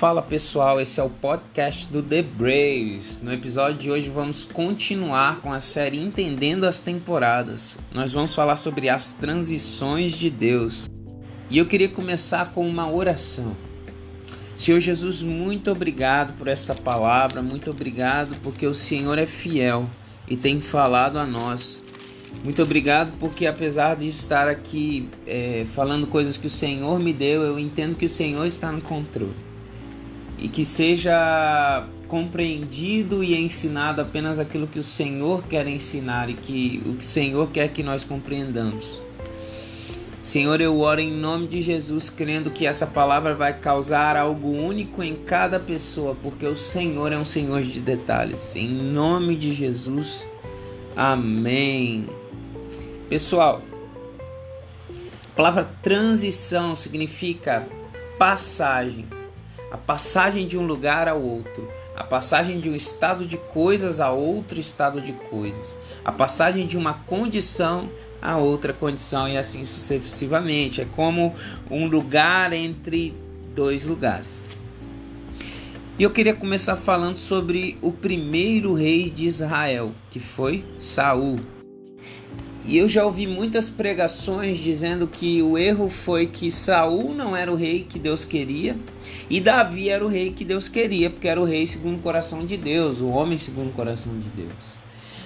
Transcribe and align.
Fala 0.00 0.22
pessoal, 0.22 0.80
esse 0.80 0.98
é 0.98 1.02
o 1.02 1.10
podcast 1.10 1.86
do 1.92 2.02
The 2.02 2.22
Braves. 2.22 3.20
No 3.22 3.34
episódio 3.34 3.76
de 3.80 3.90
hoje 3.90 4.08
vamos 4.08 4.46
continuar 4.46 5.42
com 5.42 5.52
a 5.52 5.60
série 5.60 5.98
Entendendo 5.98 6.64
as 6.64 6.80
Temporadas. 6.80 7.76
Nós 7.92 8.10
vamos 8.10 8.34
falar 8.34 8.56
sobre 8.56 8.88
as 8.88 9.12
transições 9.12 10.14
de 10.14 10.30
Deus. 10.30 10.88
E 11.50 11.58
eu 11.58 11.66
queria 11.66 11.86
começar 11.86 12.50
com 12.52 12.66
uma 12.66 12.90
oração. 12.90 13.54
Senhor 14.56 14.80
Jesus, 14.80 15.22
muito 15.22 15.70
obrigado 15.70 16.32
por 16.32 16.48
esta 16.48 16.74
palavra, 16.74 17.42
muito 17.42 17.70
obrigado 17.70 18.34
porque 18.42 18.66
o 18.66 18.74
Senhor 18.74 19.18
é 19.18 19.26
fiel 19.26 19.86
e 20.26 20.34
tem 20.34 20.60
falado 20.60 21.18
a 21.18 21.26
nós. 21.26 21.84
Muito 22.42 22.62
obrigado 22.62 23.12
porque 23.20 23.46
apesar 23.46 23.96
de 23.96 24.08
estar 24.08 24.48
aqui 24.48 25.10
é, 25.26 25.66
falando 25.74 26.06
coisas 26.06 26.38
que 26.38 26.46
o 26.46 26.50
Senhor 26.50 26.98
me 26.98 27.12
deu, 27.12 27.42
eu 27.42 27.58
entendo 27.58 27.94
que 27.94 28.06
o 28.06 28.08
Senhor 28.08 28.46
está 28.46 28.72
no 28.72 28.80
controle 28.80 29.49
e 30.40 30.48
que 30.48 30.64
seja 30.64 31.86
compreendido 32.08 33.22
e 33.22 33.36
ensinado 33.36 34.00
apenas 34.00 34.38
aquilo 34.38 34.66
que 34.66 34.78
o 34.78 34.82
Senhor 34.82 35.44
quer 35.44 35.68
ensinar 35.68 36.30
e 36.30 36.34
que 36.34 36.82
o 36.86 37.02
Senhor 37.02 37.50
quer 37.50 37.68
que 37.68 37.82
nós 37.82 38.02
compreendamos. 38.02 39.02
Senhor, 40.22 40.60
eu 40.60 40.80
oro 40.80 41.00
em 41.00 41.12
nome 41.12 41.46
de 41.46 41.62
Jesus, 41.62 42.10
crendo 42.10 42.50
que 42.50 42.66
essa 42.66 42.86
palavra 42.86 43.34
vai 43.34 43.58
causar 43.58 44.16
algo 44.16 44.50
único 44.50 45.02
em 45.02 45.14
cada 45.14 45.60
pessoa, 45.60 46.16
porque 46.22 46.46
o 46.46 46.56
Senhor 46.56 47.12
é 47.12 47.18
um 47.18 47.24
Senhor 47.24 47.62
de 47.62 47.80
detalhes. 47.80 48.56
Em 48.56 48.68
nome 48.68 49.36
de 49.36 49.52
Jesus, 49.52 50.28
amém. 50.96 52.06
Pessoal, 53.08 53.62
a 55.32 55.36
palavra 55.36 55.70
transição 55.82 56.74
significa 56.76 57.66
passagem 58.18 59.06
a 59.70 59.76
passagem 59.76 60.46
de 60.46 60.58
um 60.58 60.66
lugar 60.66 61.08
ao 61.08 61.20
outro, 61.20 61.68
a 61.96 62.04
passagem 62.04 62.60
de 62.60 62.68
um 62.68 62.74
estado 62.74 63.26
de 63.26 63.36
coisas 63.36 64.00
a 64.00 64.10
outro 64.10 64.58
estado 64.58 65.00
de 65.00 65.12
coisas, 65.12 65.76
a 66.04 66.10
passagem 66.10 66.66
de 66.66 66.76
uma 66.76 66.94
condição 66.94 67.88
a 68.20 68.36
outra 68.36 68.72
condição 68.72 69.28
e 69.28 69.36
assim 69.36 69.64
sucessivamente. 69.64 70.80
É 70.80 70.84
como 70.84 71.34
um 71.70 71.86
lugar 71.86 72.52
entre 72.52 73.14
dois 73.54 73.86
lugares. 73.86 74.48
E 75.98 76.02
eu 76.02 76.10
queria 76.10 76.34
começar 76.34 76.76
falando 76.76 77.16
sobre 77.16 77.76
o 77.82 77.92
primeiro 77.92 78.74
rei 78.74 79.10
de 79.10 79.26
Israel, 79.26 79.92
que 80.10 80.18
foi 80.18 80.64
Saul. 80.78 81.59
E 82.70 82.78
eu 82.78 82.88
já 82.88 83.04
ouvi 83.04 83.26
muitas 83.26 83.68
pregações 83.68 84.56
dizendo 84.56 85.08
que 85.08 85.42
o 85.42 85.58
erro 85.58 85.90
foi 85.90 86.28
que 86.28 86.52
Saul 86.52 87.12
não 87.12 87.36
era 87.36 87.50
o 87.50 87.56
rei 87.56 87.84
que 87.88 87.98
Deus 87.98 88.24
queria 88.24 88.76
e 89.28 89.40
Davi 89.40 89.88
era 89.88 90.04
o 90.04 90.08
rei 90.08 90.30
que 90.30 90.44
Deus 90.44 90.68
queria, 90.68 91.10
porque 91.10 91.26
era 91.26 91.40
o 91.40 91.44
rei 91.44 91.66
segundo 91.66 91.96
o 91.96 92.00
coração 92.00 92.46
de 92.46 92.56
Deus, 92.56 93.00
o 93.00 93.08
homem 93.08 93.38
segundo 93.38 93.70
o 93.70 93.72
coração 93.72 94.16
de 94.16 94.28
Deus. 94.28 94.76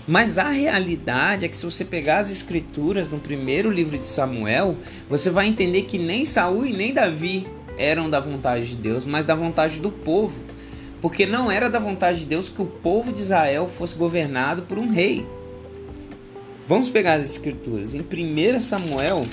Mas 0.08 0.38
a 0.38 0.48
realidade 0.48 1.44
é 1.44 1.48
que 1.48 1.54
se 1.54 1.66
você 1.66 1.84
pegar 1.84 2.20
as 2.20 2.30
escrituras 2.30 3.10
no 3.10 3.18
primeiro 3.18 3.70
livro 3.70 3.98
de 3.98 4.06
Samuel, 4.06 4.78
você 5.06 5.28
vai 5.28 5.46
entender 5.46 5.82
que 5.82 5.98
nem 5.98 6.24
Saul 6.24 6.64
e 6.64 6.72
nem 6.72 6.94
Davi 6.94 7.46
eram 7.76 8.08
da 8.08 8.20
vontade 8.20 8.68
de 8.68 8.76
Deus, 8.76 9.04
mas 9.04 9.26
da 9.26 9.34
vontade 9.34 9.80
do 9.80 9.92
povo. 9.92 10.42
Porque 11.02 11.26
não 11.26 11.50
era 11.50 11.68
da 11.68 11.78
vontade 11.78 12.20
de 12.20 12.24
Deus 12.24 12.48
que 12.48 12.62
o 12.62 12.66
povo 12.66 13.12
de 13.12 13.20
Israel 13.20 13.68
fosse 13.68 13.98
governado 13.98 14.62
por 14.62 14.78
um 14.78 14.88
rei. 14.90 15.26
Vamos 16.66 16.88
pegar 16.88 17.14
as 17.14 17.26
escrituras. 17.26 17.94
Em 17.94 18.00
1 18.00 18.58
Samuel, 18.58 19.26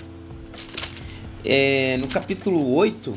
é, 1.45 1.95
no 1.95 2.07
capítulo 2.07 2.73
8, 2.73 3.13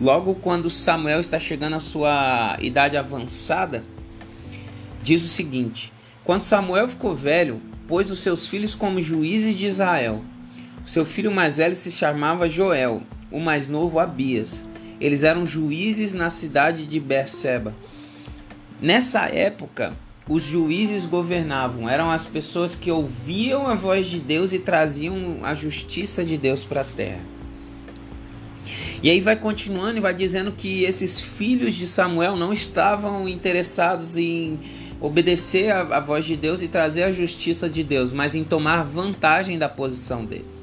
logo 0.00 0.36
quando 0.36 0.70
Samuel 0.70 1.18
está 1.18 1.40
chegando 1.40 1.74
à 1.74 1.80
sua 1.80 2.56
idade 2.60 2.96
avançada, 2.96 3.82
diz 5.02 5.24
o 5.24 5.28
seguinte: 5.28 5.92
Quando 6.22 6.42
Samuel 6.42 6.86
ficou 6.86 7.16
velho, 7.16 7.60
pôs 7.88 8.12
os 8.12 8.20
seus 8.20 8.46
filhos 8.46 8.76
como 8.76 9.00
juízes 9.00 9.56
de 9.56 9.66
Israel. 9.66 10.22
O 10.86 10.88
seu 10.88 11.04
filho 11.04 11.32
mais 11.32 11.56
velho 11.56 11.74
se 11.74 11.90
chamava 11.90 12.48
Joel, 12.48 13.02
o 13.28 13.40
mais 13.40 13.68
novo 13.68 13.98
Abias. 13.98 14.64
Eles 15.00 15.24
eram 15.24 15.44
juízes 15.44 16.14
na 16.14 16.30
cidade 16.30 16.86
de 16.86 17.00
Berseba. 17.00 17.74
Nessa 18.80 19.22
época, 19.22 19.94
os 20.28 20.42
juízes 20.42 21.06
governavam, 21.06 21.88
eram 21.88 22.10
as 22.10 22.26
pessoas 22.26 22.74
que 22.74 22.90
ouviam 22.90 23.66
a 23.66 23.74
voz 23.74 24.06
de 24.06 24.20
Deus 24.20 24.52
e 24.52 24.58
traziam 24.58 25.38
a 25.42 25.54
justiça 25.54 26.24
de 26.24 26.36
Deus 26.36 26.64
para 26.64 26.82
a 26.82 26.84
terra. 26.84 27.24
E 29.02 29.08
aí 29.08 29.20
vai 29.20 29.36
continuando 29.36 29.96
e 29.96 30.00
vai 30.00 30.12
dizendo 30.12 30.52
que 30.52 30.82
esses 30.82 31.20
filhos 31.20 31.74
de 31.74 31.86
Samuel 31.86 32.36
não 32.36 32.52
estavam 32.52 33.28
interessados 33.28 34.18
em 34.18 34.58
obedecer 35.00 35.70
a, 35.70 36.00
voz 36.00 36.24
de 36.24 36.36
Deus 36.36 36.60
e 36.62 36.68
trazer 36.68 37.04
a 37.04 37.12
justiça 37.12 37.68
de 37.68 37.84
Deus, 37.84 38.12
mas 38.12 38.34
em 38.34 38.42
tomar 38.42 38.82
vantagem 38.82 39.56
da 39.56 39.68
posição 39.68 40.24
deles. 40.24 40.60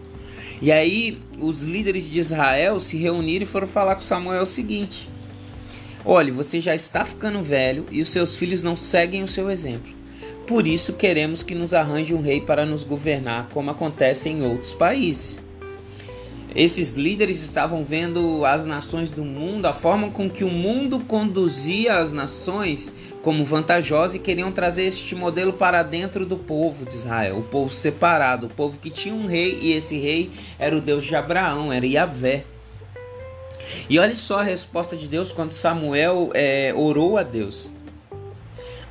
E 0.61 0.71
aí 0.71 1.17
os 1.39 1.63
líderes 1.63 2.09
de 2.09 2.19
Israel 2.19 2.79
se 2.79 2.97
reuniram 2.97 3.43
e 3.43 3.47
foram 3.47 3.67
falar 3.67 3.95
com 3.95 4.01
Samuel 4.01 4.43
o 4.43 4.45
seguinte: 4.45 5.09
Olhe, 6.07 6.29
você 6.29 6.59
já 6.59 6.75
está 6.75 7.03
ficando 7.03 7.41
velho 7.41 7.87
e 7.89 7.99
os 7.99 8.09
seus 8.09 8.35
filhos 8.35 8.61
não 8.61 8.77
seguem 8.77 9.23
o 9.23 9.27
seu 9.27 9.49
exemplo. 9.49 9.91
Por 10.45 10.67
isso 10.67 10.93
queremos 10.93 11.41
que 11.41 11.55
nos 11.55 11.73
arranje 11.73 12.13
um 12.13 12.21
rei 12.21 12.39
para 12.39 12.63
nos 12.63 12.83
governar, 12.83 13.49
como 13.51 13.71
acontece 13.71 14.29
em 14.29 14.43
outros 14.43 14.71
países. 14.71 15.43
Esses 16.55 16.95
líderes 16.95 17.41
estavam 17.41 17.83
vendo 17.83 18.45
as 18.45 18.67
nações 18.67 19.09
do 19.09 19.25
mundo, 19.25 19.65
a 19.65 19.73
forma 19.73 20.11
com 20.11 20.29
que 20.29 20.43
o 20.43 20.51
mundo 20.51 20.99
conduzia 20.99 21.97
as 21.97 22.13
nações 22.13 22.93
como 23.23 23.43
vantajosa 23.43 24.17
e 24.17 24.19
queriam 24.19 24.51
trazer 24.51 24.83
este 24.83 25.15
modelo 25.15 25.53
para 25.53 25.81
dentro 25.81 26.23
do 26.23 26.37
povo 26.37 26.85
de 26.85 26.93
Israel, 26.93 27.39
o 27.39 27.43
povo 27.43 27.73
separado, 27.73 28.45
o 28.45 28.49
povo 28.49 28.77
que 28.77 28.91
tinha 28.91 29.15
um 29.15 29.25
rei 29.25 29.57
e 29.59 29.73
esse 29.73 29.97
rei 29.97 30.29
era 30.59 30.77
o 30.77 30.81
Deus 30.81 31.03
de 31.03 31.15
Abraão, 31.15 31.73
era 31.73 31.85
Yahvé. 31.85 32.45
E 33.89 33.99
olha 33.99 34.15
só 34.15 34.39
a 34.39 34.43
resposta 34.43 34.95
de 34.95 35.07
Deus 35.07 35.31
quando 35.31 35.49
Samuel 35.49 36.31
é, 36.33 36.73
orou 36.75 37.17
a 37.17 37.23
Deus. 37.23 37.73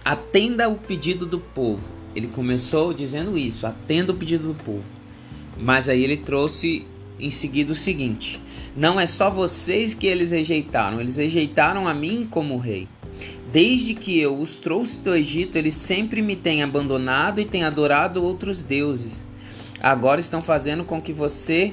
Atenda 0.04 0.68
o 0.68 0.76
pedido 0.76 1.26
do 1.26 1.40
povo. 1.40 1.82
Ele 2.14 2.28
começou 2.28 2.92
dizendo 2.92 3.36
isso, 3.36 3.66
atenda 3.66 4.12
o 4.12 4.16
pedido 4.16 4.48
do 4.48 4.54
povo. 4.54 4.84
Mas 5.56 5.88
aí 5.88 6.02
ele 6.02 6.16
trouxe 6.16 6.86
em 7.18 7.30
seguida 7.30 7.72
o 7.72 7.76
seguinte: 7.76 8.40
Não 8.76 9.00
é 9.00 9.06
só 9.06 9.30
vocês 9.30 9.94
que 9.94 10.06
eles 10.06 10.30
rejeitaram, 10.30 11.00
eles 11.00 11.16
rejeitaram 11.16 11.88
a 11.88 11.94
mim 11.94 12.26
como 12.30 12.58
rei. 12.58 12.88
Desde 13.52 13.94
que 13.94 14.18
eu 14.18 14.36
os 14.38 14.58
trouxe 14.58 15.00
do 15.00 15.14
Egito, 15.14 15.56
eles 15.56 15.76
sempre 15.76 16.20
me 16.20 16.34
têm 16.34 16.62
abandonado 16.62 17.40
e 17.40 17.44
têm 17.44 17.62
adorado 17.62 18.22
outros 18.22 18.62
deuses. 18.62 19.24
Agora 19.80 20.20
estão 20.20 20.42
fazendo 20.42 20.82
com 20.82 21.00
que 21.00 21.12
você 21.12 21.72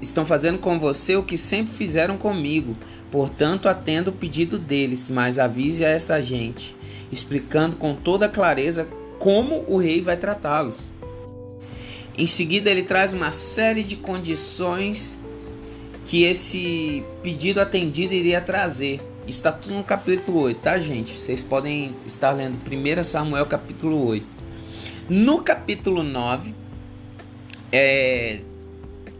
estão 0.00 0.26
fazendo 0.26 0.58
com 0.58 0.78
você 0.78 1.16
o 1.16 1.22
que 1.22 1.38
sempre 1.38 1.74
fizeram 1.74 2.16
comigo. 2.16 2.76
Portanto, 3.10 3.68
atenda 3.68 4.10
o 4.10 4.12
pedido 4.12 4.58
deles, 4.58 5.08
mas 5.08 5.38
avise 5.38 5.84
a 5.84 5.88
essa 5.88 6.22
gente, 6.22 6.74
explicando 7.12 7.76
com 7.76 7.94
toda 7.94 8.28
clareza 8.28 8.88
como 9.18 9.64
o 9.68 9.76
rei 9.76 10.02
vai 10.02 10.16
tratá-los. 10.16 10.90
Em 12.16 12.26
seguida, 12.26 12.70
ele 12.70 12.82
traz 12.82 13.12
uma 13.12 13.30
série 13.30 13.82
de 13.82 13.96
condições 13.96 15.18
que 16.04 16.24
esse 16.24 17.04
pedido 17.22 17.60
atendido 17.60 18.14
iria 18.14 18.40
trazer. 18.40 19.00
Está 19.26 19.50
tudo 19.50 19.74
no 19.74 19.82
capítulo 19.82 20.40
8, 20.40 20.60
tá, 20.60 20.78
gente? 20.78 21.18
Vocês 21.18 21.42
podem 21.42 21.96
estar 22.04 22.30
lendo 22.32 22.56
1 22.56 23.02
Samuel 23.02 23.46
capítulo 23.46 24.06
8. 24.06 24.26
No 25.08 25.42
capítulo 25.42 26.02
9, 26.02 26.54
é, 27.72 28.40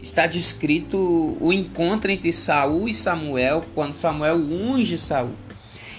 está 0.05 0.27
descrito 0.27 1.35
o 1.41 1.51
encontro 1.51 2.11
entre 2.11 2.31
Saul 2.31 2.87
e 2.87 2.93
Samuel 2.93 3.65
quando 3.73 3.93
Samuel 3.93 4.35
unge 4.35 4.99
Saul. 4.99 5.33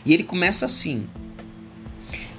E 0.04 0.14
ele 0.14 0.22
começa 0.22 0.64
assim, 0.64 1.08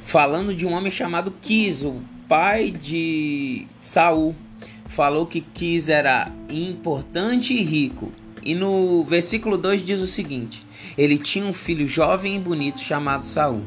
falando 0.01 0.55
de 0.55 0.65
um 0.65 0.71
homem 0.71 0.89
chamado 0.89 1.33
Quis, 1.41 1.83
o 1.83 2.01
pai 2.25 2.71
de 2.71 3.67
Saul. 3.77 4.33
Falou 4.85 5.25
que 5.25 5.41
Quis 5.41 5.89
era 5.89 6.31
importante 6.49 7.53
e 7.53 7.61
rico. 7.61 8.13
E 8.41 8.55
no 8.55 9.03
versículo 9.03 9.57
2 9.57 9.83
diz 9.83 9.99
o 9.99 10.07
seguinte: 10.07 10.65
Ele 10.97 11.17
tinha 11.17 11.45
um 11.45 11.53
filho 11.53 11.85
jovem 11.85 12.37
e 12.37 12.39
bonito 12.39 12.79
chamado 12.79 13.23
Saul. 13.23 13.61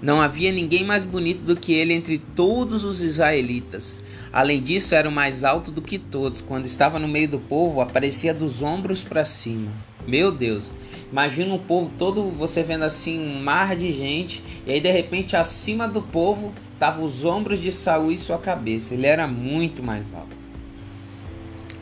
Não 0.00 0.22
havia 0.22 0.50
ninguém 0.50 0.84
mais 0.84 1.04
bonito 1.04 1.42
do 1.42 1.54
que 1.54 1.74
ele 1.74 1.92
entre 1.92 2.16
todos 2.16 2.82
os 2.82 3.02
israelitas. 3.02 4.02
Além 4.32 4.62
disso, 4.62 4.94
era 4.94 5.08
o 5.08 5.12
mais 5.12 5.44
alto 5.44 5.70
do 5.70 5.80
que 5.80 5.98
todos. 5.98 6.40
Quando 6.40 6.66
estava 6.66 6.98
no 6.98 7.08
meio 7.08 7.28
do 7.28 7.38
povo, 7.38 7.80
aparecia 7.80 8.34
dos 8.34 8.62
ombros 8.62 9.02
para 9.02 9.24
cima. 9.24 9.70
Meu 10.06 10.30
Deus, 10.30 10.72
imagina 11.10 11.52
um 11.52 11.58
povo 11.58 11.90
todo, 11.98 12.30
você 12.30 12.62
vendo 12.62 12.84
assim 12.84 13.18
um 13.18 13.42
mar 13.42 13.74
de 13.74 13.92
gente, 13.92 14.42
e 14.64 14.72
aí 14.72 14.80
de 14.80 14.90
repente 14.90 15.36
acima 15.36 15.88
do 15.88 16.00
povo 16.00 16.54
estavam 16.74 17.04
os 17.04 17.24
ombros 17.24 17.60
de 17.60 17.72
Saul 17.72 18.12
e 18.12 18.18
sua 18.18 18.38
cabeça. 18.38 18.94
Ele 18.94 19.06
era 19.06 19.26
muito 19.26 19.82
mais 19.82 20.14
alto. 20.14 20.36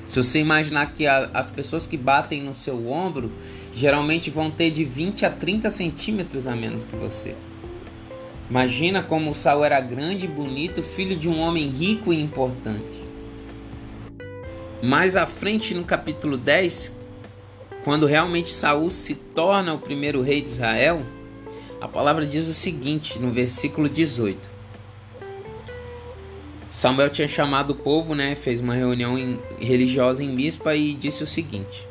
Se 0.07 0.23
você 0.23 0.39
imaginar 0.39 0.93
que 0.93 1.07
a, 1.07 1.31
as 1.35 1.51
pessoas 1.51 1.87
que 1.87 1.97
batem 1.97 2.43
no 2.43 2.55
seu 2.55 2.91
ombro 2.91 3.33
geralmente 3.73 4.31
vão 4.31 4.51
ter 4.51 4.71
de 4.71 4.85
20 4.85 5.27
a 5.27 5.31
30 5.31 5.71
centímetros 5.71 6.47
a 6.47 6.55
menos 6.55 6.85
que 6.85 6.95
você. 6.95 7.35
Imagina 8.49 9.03
como 9.03 9.35
Saul 9.35 9.65
era 9.65 9.81
grande 9.81 10.27
e 10.27 10.29
bonito, 10.29 10.83
filho 10.83 11.17
de 11.17 11.29
um 11.29 11.39
homem 11.39 11.67
rico 11.69 12.13
e 12.13 12.21
importante. 12.21 13.03
Mais 14.83 15.17
à 15.17 15.27
frente 15.27 15.75
no 15.75 15.83
capítulo 15.83 16.37
10, 16.37 16.95
quando 17.85 18.07
realmente 18.07 18.53
Saul 18.53 18.91
se 18.91 19.15
torna 19.15 19.73
o 19.73 19.79
primeiro 19.79 20.21
rei 20.21 20.43
de 20.43 20.49
Israel, 20.49 21.03
a 21.81 21.89
palavra 21.89 22.27
diz 22.27 22.47
o 22.49 22.55
seguinte 22.55 23.19
no 23.19 23.31
versículo 23.31 23.89
18. 23.89 24.51
Samuel 26.69 27.09
tinha 27.09 27.29
chamado 27.29 27.71
o 27.71 27.77
povo, 27.77 28.15
né, 28.15 28.35
fez 28.35 28.59
uma 28.61 28.75
reunião 28.75 29.19
em, 29.19 29.39
religiosa 29.61 30.25
em 30.25 30.35
Mispa 30.35 30.75
e 30.75 30.93
disse 30.93 31.23
o 31.23 31.27
seguinte: 31.27 31.87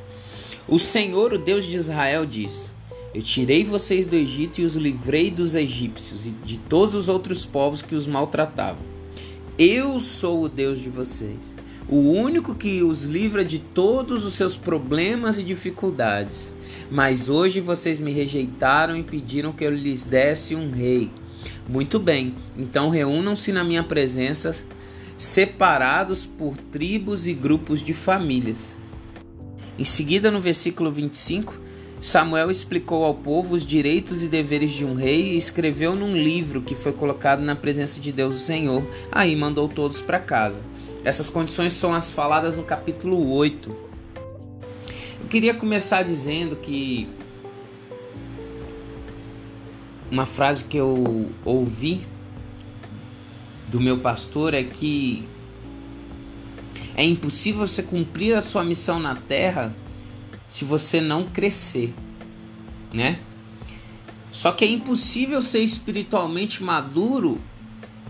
O 0.67 0.77
Senhor, 0.77 1.33
o 1.33 1.37
Deus 1.39 1.65
de 1.65 1.75
Israel, 1.77 2.25
diz: 2.25 2.72
Eu 3.13 3.21
tirei 3.21 3.63
vocês 3.63 4.07
do 4.07 4.15
Egito 4.15 4.59
e 4.59 4.65
os 4.65 4.75
livrei 4.75 5.29
dos 5.29 5.53
egípcios 5.53 6.25
e 6.25 6.31
de 6.31 6.57
todos 6.57 6.95
os 6.95 7.07
outros 7.07 7.45
povos 7.45 7.83
que 7.83 7.93
os 7.93 8.07
maltratavam. 8.07 8.81
Eu 9.55 9.99
sou 9.99 10.43
o 10.43 10.49
Deus 10.49 10.79
de 10.81 10.89
vocês, 10.89 11.55
o 11.87 11.97
único 11.97 12.55
que 12.55 12.81
os 12.81 13.03
livra 13.03 13.45
de 13.45 13.59
todos 13.59 14.25
os 14.25 14.33
seus 14.33 14.57
problemas 14.57 15.37
e 15.37 15.43
dificuldades. 15.43 16.55
Mas 16.89 17.29
hoje 17.29 17.59
vocês 17.59 17.99
me 17.99 18.11
rejeitaram 18.11 18.97
e 18.97 19.03
pediram 19.03 19.53
que 19.53 19.63
eu 19.63 19.69
lhes 19.69 20.05
desse 20.05 20.55
um 20.55 20.71
rei. 20.71 21.11
Muito 21.69 21.99
bem, 21.99 22.33
então 22.57 22.89
reúnam-se 22.89 23.51
na 23.51 23.63
minha 23.63 23.83
presença, 23.83 24.55
separados 25.15 26.25
por 26.25 26.57
tribos 26.57 27.27
e 27.27 27.33
grupos 27.33 27.79
de 27.79 27.93
famílias. 27.93 28.75
Em 29.77 29.83
seguida, 29.83 30.31
no 30.31 30.41
versículo 30.41 30.91
25, 30.91 31.62
Samuel 32.03 32.51
explicou 32.51 33.05
ao 33.05 33.15
povo 33.15 33.55
os 33.55 33.65
direitos 33.65 34.23
e 34.23 34.27
deveres 34.27 34.71
de 34.71 34.83
um 34.83 34.93
rei 34.93 35.35
e 35.35 35.37
escreveu 35.37 35.95
num 35.95 36.11
livro 36.11 36.61
que 36.61 36.75
foi 36.75 36.91
colocado 36.91 37.39
na 37.39 37.55
presença 37.55 38.01
de 38.01 38.11
Deus 38.11 38.35
o 38.35 38.39
Senhor. 38.39 38.85
Aí 39.09 39.33
mandou 39.37 39.69
todos 39.69 40.01
para 40.01 40.19
casa. 40.19 40.61
Essas 41.05 41.29
condições 41.29 41.71
são 41.71 41.93
as 41.93 42.11
faladas 42.11 42.57
no 42.57 42.63
capítulo 42.63 43.31
8. 43.31 43.69
Eu 45.21 45.27
queria 45.29 45.53
começar 45.53 46.03
dizendo 46.03 46.57
que 46.57 47.07
uma 50.11 50.25
frase 50.25 50.65
que 50.65 50.75
eu 50.75 51.31
ouvi 51.45 52.05
do 53.69 53.79
meu 53.79 53.99
pastor 53.99 54.53
é 54.53 54.61
que 54.61 55.25
é 56.97 57.03
impossível 57.05 57.65
você 57.65 57.81
cumprir 57.81 58.35
a 58.35 58.41
sua 58.41 58.65
missão 58.65 58.99
na 58.99 59.15
terra 59.15 59.73
se 60.53 60.63
você 60.63 61.01
não 61.01 61.23
crescer, 61.23 61.95
né? 62.93 63.17
Só 64.29 64.51
que 64.51 64.63
é 64.63 64.67
impossível 64.67 65.41
ser 65.41 65.61
espiritualmente 65.61 66.61
maduro 66.61 67.41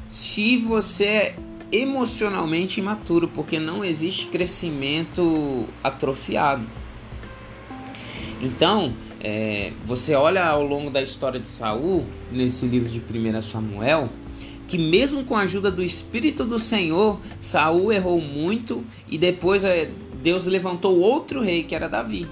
se 0.09 0.57
você 0.57 1.05
é 1.05 1.35
emocionalmente 1.71 2.81
imaturo, 2.81 3.29
porque 3.29 3.59
não 3.59 3.81
existe 3.81 4.25
crescimento 4.27 5.69
atrofiado. 5.81 6.65
Então, 8.41 8.93
é, 9.21 9.71
você 9.85 10.13
olha 10.13 10.45
ao 10.45 10.63
longo 10.63 10.89
da 10.89 11.01
história 11.01 11.39
de 11.39 11.47
Saul, 11.47 12.05
nesse 12.29 12.65
livro 12.65 12.89
de 12.89 12.99
1 12.99 13.41
Samuel, 13.41 14.09
que 14.67 14.77
mesmo 14.77 15.23
com 15.23 15.37
a 15.37 15.43
ajuda 15.43 15.71
do 15.71 15.81
Espírito 15.81 16.43
do 16.43 16.59
Senhor, 16.59 17.21
Saul 17.39 17.93
errou 17.93 18.19
muito 18.19 18.83
e 19.07 19.17
depois 19.17 19.63
é, 19.63 19.89
Deus 20.23 20.47
levantou 20.47 20.99
outro 20.99 21.41
rei 21.41 21.63
que 21.63 21.75
era 21.75 21.89
Davi. 21.89 22.25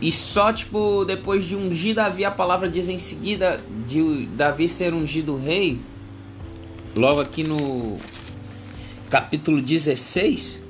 E 0.00 0.12
só 0.12 0.52
tipo 0.52 1.04
depois 1.04 1.44
de 1.44 1.56
ungir 1.56 1.94
Davi, 1.94 2.24
a 2.24 2.30
palavra 2.30 2.68
diz 2.68 2.88
em 2.88 2.98
seguida 2.98 3.60
de 3.86 4.26
Davi 4.26 4.68
ser 4.68 4.92
ungido 4.92 5.36
rei, 5.36 5.80
logo 6.94 7.20
aqui 7.20 7.42
no 7.42 7.96
capítulo 9.08 9.60
16, 9.60 10.64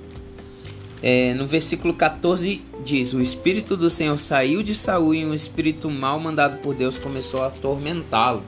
é, 1.02 1.34
no 1.34 1.46
versículo 1.46 1.92
14 1.92 2.62
diz: 2.84 3.12
O 3.12 3.20
espírito 3.20 3.76
do 3.76 3.90
Senhor 3.90 4.18
saiu 4.18 4.62
de 4.62 4.74
Saul 4.74 5.14
e 5.14 5.26
um 5.26 5.34
espírito 5.34 5.90
mal 5.90 6.18
mandado 6.20 6.58
por 6.58 6.74
Deus 6.74 6.98
começou 6.98 7.42
a 7.42 7.48
atormentá-lo. 7.48 8.42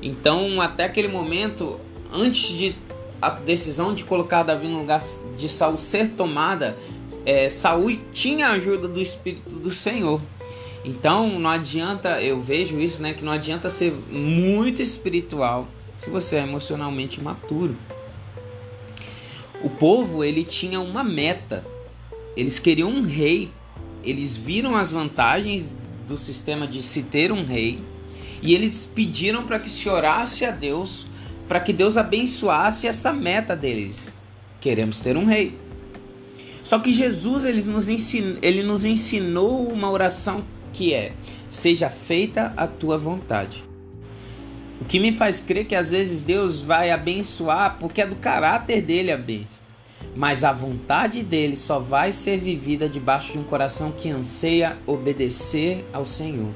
Então, 0.00 0.60
até 0.60 0.84
aquele 0.84 1.08
momento, 1.08 1.78
antes 2.12 2.56
de 2.56 2.74
a 3.22 3.30
decisão 3.30 3.94
de 3.94 4.04
colocar 4.04 4.42
Davi 4.42 4.66
no 4.66 4.80
lugar 4.80 5.00
de 5.36 5.48
Saul 5.48 5.78
ser 5.78 6.10
tomada, 6.10 6.76
é, 7.24 7.48
Saul 7.48 7.96
tinha 8.12 8.48
a 8.48 8.52
ajuda 8.52 8.88
do 8.88 9.00
espírito 9.00 9.48
do 9.48 9.70
Senhor. 9.70 10.20
Então, 10.84 11.38
não 11.38 11.48
adianta, 11.48 12.20
eu 12.20 12.40
vejo 12.42 12.80
isso, 12.80 13.00
né, 13.00 13.14
que 13.14 13.24
não 13.24 13.30
adianta 13.32 13.70
ser 13.70 13.92
muito 14.10 14.82
espiritual 14.82 15.68
se 15.96 16.10
você 16.10 16.36
é 16.36 16.42
emocionalmente 16.42 17.20
imaturo. 17.20 17.76
O 19.62 19.70
povo 19.70 20.24
ele 20.24 20.42
tinha 20.42 20.80
uma 20.80 21.04
meta. 21.04 21.64
Eles 22.36 22.58
queriam 22.58 22.90
um 22.90 23.02
rei. 23.02 23.48
Eles 24.02 24.36
viram 24.36 24.74
as 24.74 24.90
vantagens 24.90 25.76
do 26.08 26.18
sistema 26.18 26.66
de 26.66 26.82
se 26.82 27.04
ter 27.04 27.30
um 27.30 27.44
rei 27.44 27.80
e 28.42 28.54
eles 28.56 28.90
pediram 28.92 29.46
para 29.46 29.60
que 29.60 29.70
se 29.70 29.88
orasse 29.88 30.44
a 30.44 30.50
Deus 30.50 31.06
para 31.48 31.60
que 31.60 31.72
Deus 31.72 31.96
abençoasse 31.96 32.86
essa 32.86 33.12
meta 33.12 33.54
deles. 33.54 34.16
Queremos 34.60 35.00
ter 35.00 35.16
um 35.16 35.24
rei. 35.24 35.58
Só 36.62 36.78
que 36.78 36.92
Jesus 36.92 37.44
ele 37.44 37.62
nos, 37.62 37.88
ensinou, 37.88 38.38
ele 38.40 38.62
nos 38.62 38.84
ensinou 38.84 39.68
uma 39.68 39.90
oração 39.90 40.44
que 40.72 40.94
é: 40.94 41.12
seja 41.48 41.90
feita 41.90 42.52
a 42.56 42.66
tua 42.66 42.96
vontade. 42.96 43.64
O 44.80 44.84
que 44.84 44.98
me 44.98 45.12
faz 45.12 45.40
crer 45.40 45.66
que 45.66 45.74
às 45.74 45.90
vezes 45.90 46.22
Deus 46.22 46.62
vai 46.62 46.90
abençoar 46.90 47.76
porque 47.78 48.02
é 48.02 48.06
do 48.06 48.16
caráter 48.16 48.82
dele 48.82 49.12
a 49.12 49.16
bênção. 49.16 49.62
Mas 50.16 50.42
a 50.42 50.52
vontade 50.52 51.22
dele 51.22 51.54
só 51.54 51.78
vai 51.78 52.12
ser 52.12 52.38
vivida 52.38 52.88
debaixo 52.88 53.32
de 53.32 53.38
um 53.38 53.44
coração 53.44 53.92
que 53.92 54.10
anseia 54.10 54.76
obedecer 54.86 55.84
ao 55.92 56.04
Senhor. 56.04 56.52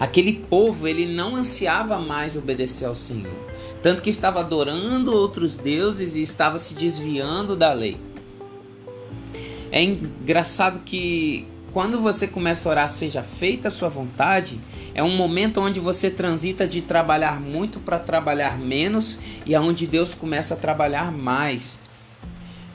Aquele 0.00 0.32
povo, 0.32 0.88
ele 0.88 1.06
não 1.06 1.36
ansiava 1.36 1.98
mais 1.98 2.36
obedecer 2.36 2.86
ao 2.86 2.94
Senhor, 2.94 3.36
tanto 3.84 4.02
que 4.02 4.08
estava 4.08 4.40
adorando 4.40 5.12
outros 5.14 5.58
deuses 5.58 6.14
e 6.14 6.22
estava 6.22 6.58
se 6.58 6.72
desviando 6.72 7.54
da 7.54 7.70
lei. 7.74 8.00
É 9.70 9.82
engraçado 9.82 10.80
que 10.86 11.46
quando 11.70 12.00
você 12.00 12.26
começa 12.26 12.66
a 12.66 12.72
orar, 12.72 12.88
seja 12.88 13.22
feita 13.22 13.68
a 13.68 13.70
sua 13.70 13.90
vontade, 13.90 14.58
é 14.94 15.02
um 15.02 15.14
momento 15.14 15.60
onde 15.60 15.80
você 15.80 16.10
transita 16.10 16.66
de 16.66 16.80
trabalhar 16.80 17.38
muito 17.38 17.78
para 17.78 17.98
trabalhar 17.98 18.56
menos 18.56 19.18
e 19.44 19.54
aonde 19.54 19.86
Deus 19.86 20.14
começa 20.14 20.54
a 20.54 20.56
trabalhar 20.56 21.12
mais. 21.12 21.82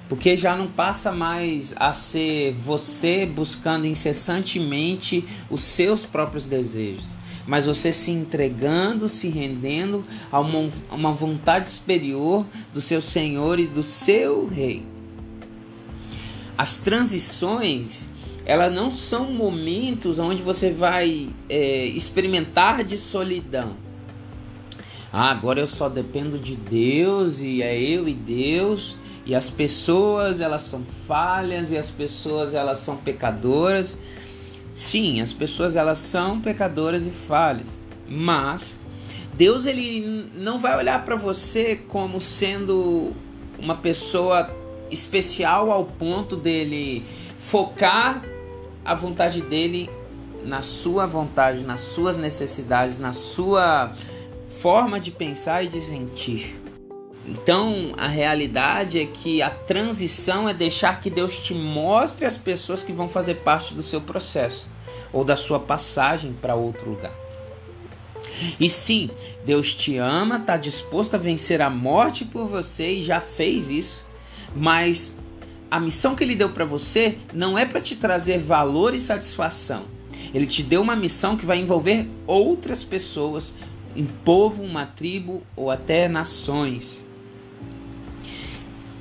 Porque 0.07 0.37
já 0.37 0.55
não 0.55 0.67
passa 0.67 1.11
mais 1.11 1.73
a 1.77 1.91
ser 1.91 2.53
você 2.53 3.25
buscando 3.25 3.87
incessantemente 3.87 5.25
os 5.49 5.63
seus 5.63 6.05
próprios 6.05 6.47
desejos, 6.47 7.17
mas 7.49 7.65
você 7.65 7.91
se 7.91 8.11
entregando, 8.11 9.09
se 9.09 9.27
rendendo 9.27 10.05
a 10.31 10.39
uma, 10.39 10.69
uma 10.91 11.11
vontade 11.11 11.67
superior 11.67 12.45
do 12.71 12.79
seu 12.79 13.01
Senhor 13.01 13.59
e 13.59 13.65
do 13.65 13.81
seu 13.81 14.47
Rei. 14.47 14.85
As 16.55 16.77
transições 16.77 18.09
elas 18.45 18.71
não 18.71 18.91
são 18.91 19.31
momentos 19.31 20.19
onde 20.19 20.43
você 20.43 20.71
vai 20.71 21.29
é, 21.49 21.85
experimentar 21.85 22.83
de 22.83 22.99
solidão. 22.99 23.75
Ah, 25.11 25.31
agora 25.31 25.59
eu 25.59 25.67
só 25.67 25.89
dependo 25.89 26.37
de 26.37 26.55
Deus 26.55 27.41
e 27.41 27.63
é 27.63 27.79
eu 27.79 28.07
e 28.07 28.13
Deus 28.13 28.95
e 29.25 29.33
as 29.33 29.49
pessoas 29.49 30.39
elas 30.39 30.61
são 30.63 30.83
falhas 31.07 31.71
e 31.71 31.77
as 31.77 31.89
pessoas 31.89 32.53
elas 32.53 32.77
são 32.77 32.97
pecadoras. 32.97 33.97
Sim, 34.79 35.19
as 35.19 35.33
pessoas 35.33 35.75
elas 35.75 35.99
são 35.99 36.39
pecadoras 36.39 37.05
e 37.05 37.09
falhas, 37.09 37.81
mas 38.07 38.79
Deus 39.33 39.65
ele 39.65 40.31
não 40.33 40.57
vai 40.57 40.77
olhar 40.77 41.03
para 41.03 41.17
você 41.17 41.75
como 41.75 42.21
sendo 42.21 43.11
uma 43.57 43.75
pessoa 43.75 44.49
especial 44.89 45.69
ao 45.69 45.83
ponto 45.83 46.37
dele 46.37 47.05
focar 47.37 48.23
a 48.85 48.95
vontade 48.95 49.41
dele 49.41 49.89
na 50.45 50.61
sua 50.61 51.05
vontade, 51.05 51.61
nas 51.65 51.81
suas 51.81 52.15
necessidades, 52.15 52.97
na 52.97 53.11
sua 53.11 53.93
forma 54.61 54.97
de 54.97 55.11
pensar 55.11 55.61
e 55.61 55.67
de 55.67 55.81
sentir. 55.81 56.57
Então, 57.29 57.91
a 57.95 58.07
realidade 58.07 58.99
é 58.99 59.05
que 59.05 59.39
a 59.39 59.51
transição 59.51 60.49
é 60.49 60.53
deixar 60.53 60.99
que 60.99 61.11
Deus 61.11 61.37
te 61.37 61.53
mostre 61.53 62.25
as 62.25 62.35
pessoas 62.35 62.81
que 62.81 62.91
vão 62.91 63.07
fazer 63.07 63.35
parte 63.35 63.75
do 63.75 63.83
seu 63.83 64.01
processo 64.01 64.67
ou 65.13 65.23
da 65.23 65.37
sua 65.37 65.59
passagem 65.59 66.33
para 66.33 66.55
outro 66.55 66.89
lugar. 66.89 67.13
E 68.59 68.67
sim, 68.67 69.11
Deus 69.45 69.75
te 69.75 69.97
ama, 69.97 70.37
está 70.37 70.57
disposto 70.57 71.13
a 71.13 71.19
vencer 71.19 71.61
a 71.61 71.69
morte 71.69 72.25
por 72.25 72.47
você 72.47 72.93
e 72.93 73.03
já 73.03 73.19
fez 73.21 73.69
isso 73.69 74.05
Mas 74.55 75.15
a 75.69 75.79
missão 75.79 76.15
que 76.15 76.23
ele 76.23 76.35
deu 76.35 76.49
para 76.49 76.65
você 76.65 77.15
não 77.31 77.59
é 77.59 77.63
para 77.63 77.79
te 77.79 77.95
trazer 77.95 78.39
valor 78.39 78.95
e 78.95 78.99
satisfação. 78.99 79.83
Ele 80.33 80.47
te 80.47 80.63
deu 80.63 80.81
uma 80.81 80.95
missão 80.95 81.37
que 81.37 81.45
vai 81.45 81.59
envolver 81.59 82.09
outras 82.25 82.83
pessoas, 82.83 83.53
um 83.95 84.05
povo, 84.05 84.63
uma 84.63 84.87
tribo 84.87 85.43
ou 85.55 85.69
até 85.69 86.07
nações. 86.07 87.07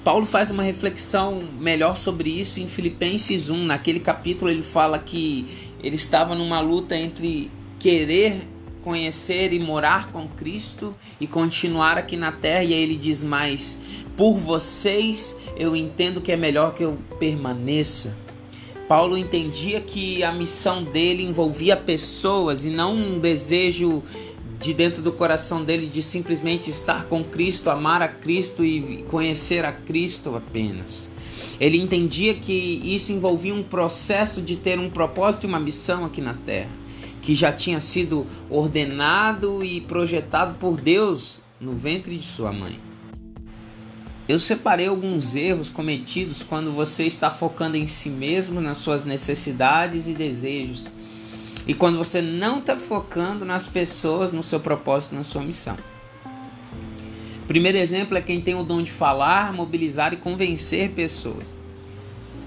Paulo 0.09 0.25
faz 0.25 0.51
uma 0.51 0.63
reflexão 0.63 1.47
melhor 1.61 1.95
sobre 1.95 2.31
isso 2.31 2.61
em 2.61 2.67
Filipenses 2.67 3.51
1. 3.51 3.67
Naquele 3.67 4.01
capítulo 4.01 4.51
ele 4.51 4.63
fala 4.63 4.99
que 4.99 5.47
ele 5.83 5.97
estava 5.97 6.35
numa 6.35 6.61
luta 6.61 6.97
entre 6.97 7.51
querer 7.79 8.49
conhecer 8.83 9.53
e 9.53 9.59
morar 9.59 10.11
com 10.11 10.27
Cristo 10.27 10.97
e 11.21 11.27
continuar 11.27 11.99
aqui 11.99 12.17
na 12.17 12.33
terra, 12.33 12.65
e 12.65 12.73
aí 12.73 12.83
ele 12.83 12.97
diz 12.97 13.23
mais: 13.23 13.79
por 14.17 14.39
vocês 14.39 15.37
eu 15.59 15.77
entendo 15.77 16.23
que 16.23 16.33
é 16.33 16.39
melhor 16.39 16.73
que 16.73 16.83
eu 16.83 16.97
permaneça. 17.21 18.17
Paulo 18.89 19.15
entendia 19.15 19.79
que 19.79 20.25
a 20.25 20.33
missão 20.33 20.83
dele 20.83 21.23
envolvia 21.23 21.77
pessoas 21.77 22.65
e 22.65 22.71
não 22.71 22.97
um 22.97 23.19
desejo 23.19 24.03
de 24.59 24.75
dentro 24.75 25.03
do 25.03 25.13
coração 25.13 25.65
dele 25.65 25.87
de 25.87 26.03
simplesmente 26.03 26.71
estar 26.71 27.05
com 27.05 27.23
Cristo, 27.23 27.71
amar 27.71 28.03
a 28.03 28.09
Cristo 28.09 28.65
e 28.65 29.05
conhecer 29.09 29.65
a 29.65 29.73
Cristo 29.73 30.35
apenas. 30.35 31.11
Ele 31.61 31.79
entendia 31.79 32.35
que 32.35 32.81
isso 32.85 33.13
envolvia 33.13 33.55
um 33.55 33.63
processo 33.63 34.43
de 34.43 34.57
ter 34.57 34.79
um 34.79 34.91
propósito 34.91 35.45
e 35.45 35.49
uma 35.49 35.61
missão 35.61 36.05
aqui 36.05 36.21
na 36.21 36.35
terra, 36.35 36.71
que 37.21 37.35
já 37.35 37.53
tinha 37.53 37.81
sido 37.81 38.27
ordenado 38.49 39.63
e 39.65 39.81
projetado 39.81 40.55
por 40.59 40.81
Deus 40.81 41.41
no 41.61 41.75
ventre 41.75 42.17
de 42.17 42.25
sua 42.25 42.53
mãe. 42.53 42.79
Eu 44.29 44.39
separei 44.39 44.87
alguns 44.87 45.35
erros 45.35 45.71
cometidos 45.71 46.43
quando 46.43 46.71
você 46.71 47.07
está 47.07 47.31
focando 47.31 47.77
em 47.77 47.87
si 47.87 48.11
mesmo, 48.11 48.61
nas 48.61 48.79
suas 48.79 49.05
necessidades 49.07 50.07
e 50.07 50.13
desejos. 50.13 50.87
E 51.69 51.75
quando 51.75 51.99
você 51.99 52.23
não 52.23 52.61
está 52.61 52.79
focando 52.79 53.45
nas 53.45 53.69
pessoas, 53.69 54.33
no 54.33 54.43
seu 54.43 54.59
propósito, 54.59 55.15
na 55.15 55.23
sua 55.23 55.43
missão. 55.43 55.77
Primeiro 57.47 57.77
exemplo 57.77 58.17
é 58.17 58.23
quem 58.23 58.41
tem 58.41 58.55
o 58.55 58.63
dom 58.63 58.83
de 58.83 58.91
falar, 58.91 59.53
mobilizar 59.53 60.15
e 60.15 60.17
convencer 60.17 60.91
pessoas. 60.93 61.55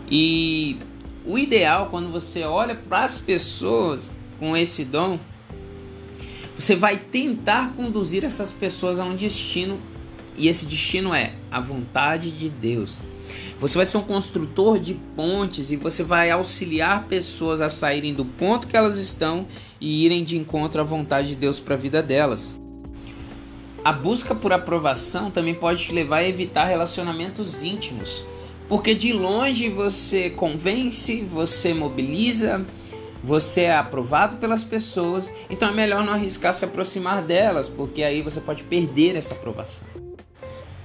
E 0.09 0.77
o 1.23 1.37
ideal, 1.37 1.87
quando 1.91 2.11
você 2.11 2.43
olha 2.43 2.73
para 2.73 3.05
as 3.05 3.21
pessoas 3.21 4.17
com 4.39 4.57
esse 4.57 4.83
dom, 4.83 5.19
você 6.55 6.75
vai 6.75 6.97
tentar 6.97 7.73
conduzir 7.73 8.25
essas 8.25 8.51
pessoas 8.51 8.99
a 8.99 9.05
um 9.05 9.15
destino 9.15 9.79
e 10.35 10.47
esse 10.47 10.65
destino 10.65 11.13
é 11.13 11.33
a 11.51 11.59
vontade 11.59 12.31
de 12.31 12.49
Deus. 12.49 13.07
Você 13.61 13.77
vai 13.77 13.85
ser 13.85 13.97
um 13.97 14.01
construtor 14.01 14.79
de 14.79 14.95
pontes 14.95 15.69
e 15.69 15.75
você 15.75 16.01
vai 16.01 16.31
auxiliar 16.31 17.03
pessoas 17.03 17.61
a 17.61 17.69
saírem 17.69 18.11
do 18.11 18.25
ponto 18.25 18.67
que 18.67 18.75
elas 18.75 18.97
estão 18.97 19.45
e 19.79 20.03
irem 20.03 20.23
de 20.23 20.35
encontro 20.35 20.81
à 20.81 20.83
vontade 20.83 21.27
de 21.27 21.35
Deus 21.35 21.59
para 21.59 21.75
a 21.75 21.77
vida 21.77 22.01
delas. 22.01 22.59
A 23.85 23.93
busca 23.93 24.33
por 24.33 24.51
aprovação 24.51 25.29
também 25.29 25.53
pode 25.53 25.83
te 25.85 25.93
levar 25.93 26.17
a 26.17 26.27
evitar 26.27 26.65
relacionamentos 26.65 27.61
íntimos, 27.61 28.25
porque 28.67 28.95
de 28.95 29.13
longe 29.13 29.69
você 29.69 30.31
convence, 30.31 31.21
você 31.21 31.71
mobiliza, 31.71 32.65
você 33.23 33.61
é 33.61 33.77
aprovado 33.77 34.37
pelas 34.37 34.63
pessoas, 34.63 35.31
então 35.51 35.69
é 35.69 35.71
melhor 35.71 36.03
não 36.03 36.13
arriscar 36.13 36.55
se 36.55 36.65
aproximar 36.65 37.21
delas, 37.21 37.69
porque 37.69 38.01
aí 38.01 38.23
você 38.23 38.41
pode 38.41 38.63
perder 38.63 39.15
essa 39.15 39.35
aprovação 39.35 39.87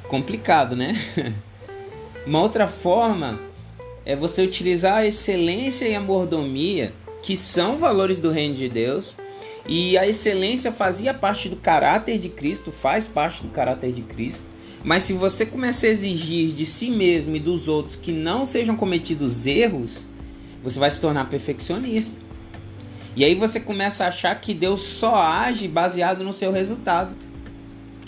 complicado, 0.09 0.77
né? 0.77 0.95
Uma 2.27 2.43
outra 2.43 2.67
forma 2.67 3.39
é 4.05 4.17
você 4.17 4.43
utilizar 4.43 4.97
a 4.97 5.07
excelência 5.07 5.87
e 5.87 5.95
a 5.95 6.01
mordomia, 6.01 6.93
que 7.23 7.37
são 7.37 7.77
valores 7.77 8.21
do 8.21 8.33
reino 8.33 8.57
de 8.57 8.69
Deus, 8.69 9.17
e 9.69 9.97
a 9.97 10.09
excelência 10.09 10.73
fazia 10.73 11.15
parte 11.15 11.49
do 11.49 11.55
caráter 11.55 12.19
de 12.19 12.29
Cristo, 12.29 12.73
faz 12.73 13.07
parte 13.07 13.45
do 13.45 13.49
caráter 13.49 13.93
de 13.93 14.03
Cristo. 14.03 14.45
Mas 14.83 15.05
se 15.05 15.13
você 15.13 15.47
começar 15.47 15.87
a 15.87 15.91
exigir 15.91 16.53
de 16.53 16.67
si 16.67 16.91
mesmo 16.91 17.37
e 17.37 17.41
dos 17.41 17.69
outros 17.69 17.95
que 17.95 18.11
não 18.11 18.45
sejam 18.45 18.75
cometidos 18.75 19.47
erros, 19.47 20.05
você 20.65 20.81
vai 20.81 20.91
se 20.91 21.01
tornar 21.01 21.31
perfeccionista. 21.31 22.21
E 23.15 23.25
aí 23.25 23.37
você 23.37 23.61
começa 23.61 24.05
a 24.05 24.09
achar 24.09 24.41
que 24.41 24.53
Deus 24.53 24.81
só 24.81 25.15
age 25.15 25.69
baseado 25.69 26.25
no 26.25 26.33
seu 26.33 26.51
resultado. 26.51 27.15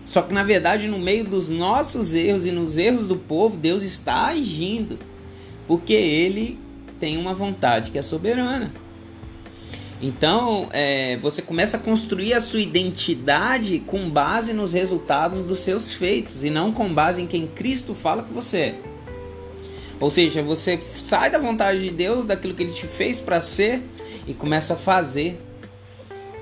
Só 0.09 0.23
que 0.23 0.33
na 0.33 0.43
verdade, 0.43 0.89
no 0.89 0.99
meio 0.99 1.23
dos 1.23 1.51
nossos 1.51 2.15
erros 2.15 2.47
e 2.47 2.51
nos 2.51 2.79
erros 2.79 3.07
do 3.07 3.17
povo, 3.17 3.59
Deus 3.59 3.83
está 3.83 4.29
agindo, 4.29 4.99
porque 5.67 5.93
Ele 5.93 6.59
tem 6.99 7.19
uma 7.19 7.35
vontade 7.35 7.91
que 7.91 7.99
é 7.99 8.03
soberana. 8.03 8.73
Então, 10.01 10.69
é, 10.73 11.19
você 11.19 11.43
começa 11.43 11.77
a 11.77 11.81
construir 11.81 12.33
a 12.33 12.41
sua 12.41 12.61
identidade 12.61 13.81
com 13.81 14.09
base 14.09 14.55
nos 14.55 14.73
resultados 14.73 15.45
dos 15.45 15.61
seus 15.61 15.93
feitos 15.93 16.43
e 16.43 16.49
não 16.49 16.73
com 16.73 16.93
base 16.93 17.21
em 17.21 17.27
quem 17.27 17.47
Cristo 17.47 17.95
fala 17.95 18.23
que 18.23 18.33
você 18.33 18.59
é. 18.59 18.81
Ou 20.01 20.09
seja, 20.09 20.43
você 20.43 20.81
sai 20.95 21.31
da 21.31 21.39
vontade 21.39 21.83
de 21.83 21.91
Deus, 21.91 22.25
daquilo 22.25 22.55
que 22.55 22.63
Ele 22.63 22.73
te 22.73 22.87
fez 22.87 23.21
para 23.21 23.43
ser 23.43 23.83
e 24.27 24.33
começa 24.33 24.73
a 24.73 24.77
fazer, 24.77 25.39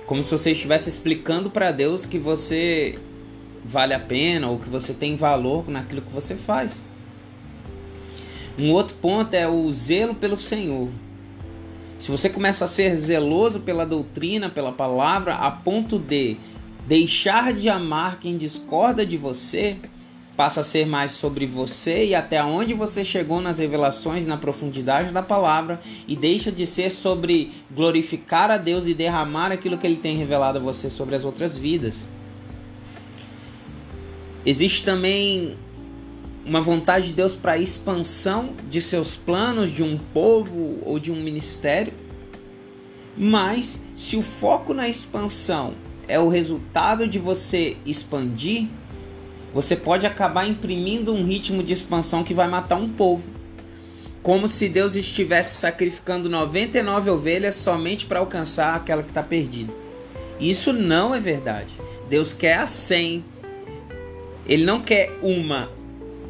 como 0.07 0.23
se 0.23 0.31
você 0.31 0.53
estivesse 0.53 0.89
explicando 0.89 1.51
para 1.51 1.73
Deus 1.73 2.07
que 2.07 2.19
você 2.19 2.97
vale 3.67 3.93
a 3.93 4.01
pena 4.01 4.49
ou 4.49 4.59
que 4.59 4.69
você 4.69 4.95
tem 4.95 5.17
valor 5.17 5.69
naquilo 5.69 6.03
que 6.03 6.13
você 6.13 6.37
faz. 6.37 6.83
Um 8.59 8.71
outro 8.71 8.97
ponto 8.97 9.35
é 9.35 9.47
o 9.47 9.71
zelo 9.73 10.15
pelo 10.15 10.39
Senhor. 10.39 10.89
Se 11.99 12.11
você 12.11 12.29
começa 12.29 12.65
a 12.65 12.69
ser 12.69 12.97
zeloso 12.97 13.61
pela 13.61 13.85
doutrina, 13.85 14.49
pela 14.49 14.73
palavra, 14.73 15.35
a 15.35 15.51
ponto 15.51 15.99
de 15.99 16.37
deixar 16.87 17.53
de 17.53 17.69
amar 17.69 18.21
quem 18.21 18.37
discorda 18.37 19.05
de 19.05 19.17
você, 19.17 19.77
passa 20.37 20.61
a 20.61 20.65
ser 20.65 20.87
mais 20.87 21.13
sobre 21.13 21.47
você 21.47 22.07
e 22.07 22.15
até 22.15 22.43
onde 22.45 22.75
você 22.75 23.03
chegou 23.03 23.41
nas 23.41 23.59
revelações, 23.59 24.27
na 24.27 24.37
profundidade 24.37 25.11
da 25.11 25.23
palavra, 25.23 25.81
e 26.07 26.15
deixa 26.15 26.53
de 26.53 26.67
ser 26.67 26.91
sobre 26.91 27.53
glorificar 27.71 28.51
a 28.51 28.59
Deus 28.59 28.87
e 28.87 28.95
derramar 28.95 29.51
aquilo 29.51 29.79
que 29.79 29.87
Ele 29.87 29.97
tem 29.97 30.17
revelado 30.17 30.59
a 30.59 30.63
você 30.63 30.91
sobre 30.91 31.17
as 31.17 31.25
outras 31.25 31.57
vidas. 31.57 32.09
Existe 34.47 34.85
também 34.85 35.57
uma 36.45 36.61
vontade 36.61 37.09
de 37.09 37.15
Deus 37.15 37.35
para 37.35 37.59
expansão 37.59 38.55
de 38.71 38.81
seus 38.81 39.17
planos, 39.17 39.73
de 39.73 39.83
um 39.83 39.99
povo 39.99 40.79
ou 40.83 41.01
de 41.01 41.11
um 41.11 41.21
ministério. 41.21 41.93
Mas 43.17 43.83
se 43.97 44.17
o 44.17 44.23
foco 44.23 44.73
na 44.73 44.89
expansão 44.89 45.75
é 46.07 46.21
o 46.21 46.29
resultado 46.29 47.09
de 47.09 47.19
você 47.19 47.77
expandir, 47.85 48.69
você 49.53 49.75
pode 49.75 50.07
acabar 50.07 50.49
imprimindo 50.49 51.13
um 51.13 51.25
ritmo 51.25 51.63
de 51.63 51.73
expansão 51.73 52.23
que 52.23 52.35
vai 52.35 52.47
matar 52.47 52.77
um 52.77 52.89
povo. 52.89 53.31
Como 54.23 54.49
se 54.49 54.69
Deus 54.69 54.95
estivesse 54.95 55.57
sacrificando 55.57 56.29
99 56.29 57.11
ovelhas 57.11 57.57
somente 57.57 58.07
para 58.07 58.21
alcançar 58.21 58.77
aquela 58.77 59.03
que 59.03 59.11
está 59.11 59.23
perdida. 59.25 59.73
Isso 60.39 60.73
não 60.73 61.13
é 61.13 61.19
verdade. 61.19 61.73
Deus 62.09 62.33
quer 62.33 62.59
a 62.59 62.67
100, 62.67 63.25
ele 64.49 64.65
não 64.65 64.81
quer 64.81 65.19
uma 65.23 65.71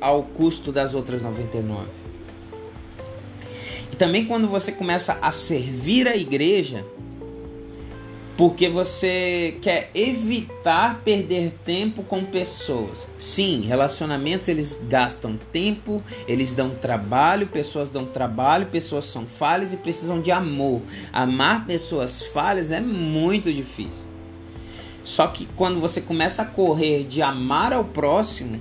ao 0.01 0.23
custo 0.23 0.73
das 0.73 0.95
outras 0.95 1.23
99. 1.23 1.87
E 3.93 3.97
também 3.97 4.25
quando 4.25 4.49
você 4.49 4.73
começa 4.73 5.19
a 5.21 5.31
servir 5.31 6.09
a 6.09 6.17
igreja, 6.17 6.85
porque 8.37 8.69
você 8.69 9.57
quer 9.63 9.91
evitar 9.95 11.01
perder 11.03 11.55
tempo 11.65 12.03
com 12.03 12.25
pessoas. 12.25 13.09
Sim, 13.17 13.63
relacionamentos 13.63 14.49
eles 14.49 14.79
gastam 14.89 15.39
tempo, 15.51 16.03
eles 16.29 16.53
dão 16.53 16.71
trabalho, 16.71 17.47
pessoas 17.47 17.89
dão 17.89 18.05
trabalho, 18.05 18.67
pessoas 18.67 19.07
são 19.07 19.27
falhas 19.27 19.73
e 19.73 19.79
precisam 19.79 20.21
de 20.21 20.31
amor. 20.31 20.83
Amar 21.13 21.67
pessoas 21.67 22.23
falhas 22.23 22.71
é 22.71 22.81
muito 22.81 23.51
difícil. 23.51 24.16
Só 25.07 25.29
que 25.29 25.47
quando 25.55 25.79
você 25.79 26.01
começa 26.01 26.43
a 26.43 26.47
correr 26.47 27.05
de 27.05 27.23
amar 27.23 27.73
ao 27.73 27.85
próximo, 27.85 28.61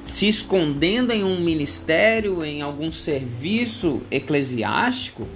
se 0.00 0.28
escondendo 0.28 1.10
em 1.12 1.24
um 1.24 1.40
ministério, 1.40 2.44
em 2.44 2.62
algum 2.62 2.88
serviço 2.92 4.02
eclesiástico, 4.12 5.26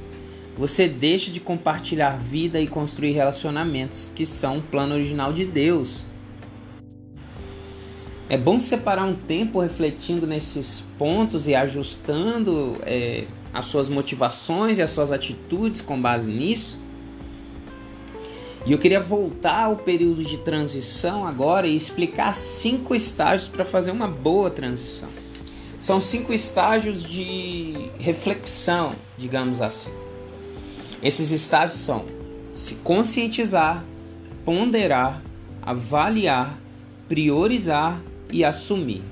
você 0.56 0.86
deixa 0.86 1.32
de 1.32 1.40
compartilhar 1.40 2.16
vida 2.16 2.60
e 2.60 2.68
construir 2.68 3.10
relacionamentos 3.10 4.12
que 4.14 4.24
são 4.24 4.58
o 4.58 4.62
plano 4.62 4.94
original 4.94 5.32
de 5.32 5.44
Deus. 5.44 6.06
É 8.28 8.38
bom 8.38 8.60
separar 8.60 9.04
um 9.04 9.16
tempo 9.16 9.58
refletindo 9.58 10.28
nesses 10.28 10.86
pontos 10.96 11.48
e 11.48 11.56
ajustando 11.56 12.76
é, 12.82 13.24
as 13.52 13.66
suas 13.66 13.88
motivações 13.88 14.78
e 14.78 14.82
as 14.82 14.92
suas 14.92 15.10
atitudes 15.10 15.80
com 15.80 16.00
base 16.00 16.30
nisso 16.30 16.80
e 18.64 18.72
eu 18.72 18.78
queria 18.78 19.00
voltar 19.00 19.64
ao 19.64 19.76
período 19.76 20.24
de 20.24 20.38
transição 20.38 21.26
agora 21.26 21.66
e 21.66 21.74
explicar 21.74 22.32
cinco 22.34 22.94
estágios 22.94 23.48
para 23.48 23.64
fazer 23.64 23.90
uma 23.90 24.06
boa 24.06 24.50
transição. 24.50 25.08
São 25.80 26.00
cinco 26.00 26.32
estágios 26.32 27.02
de 27.02 27.90
reflexão, 27.98 28.94
digamos 29.18 29.60
assim. 29.60 29.90
Esses 31.02 31.32
estágios 31.32 31.80
são 31.80 32.04
se 32.54 32.76
conscientizar, 32.76 33.84
ponderar, 34.44 35.20
avaliar, 35.60 36.56
priorizar 37.08 38.00
e 38.30 38.44
assumir. 38.44 39.02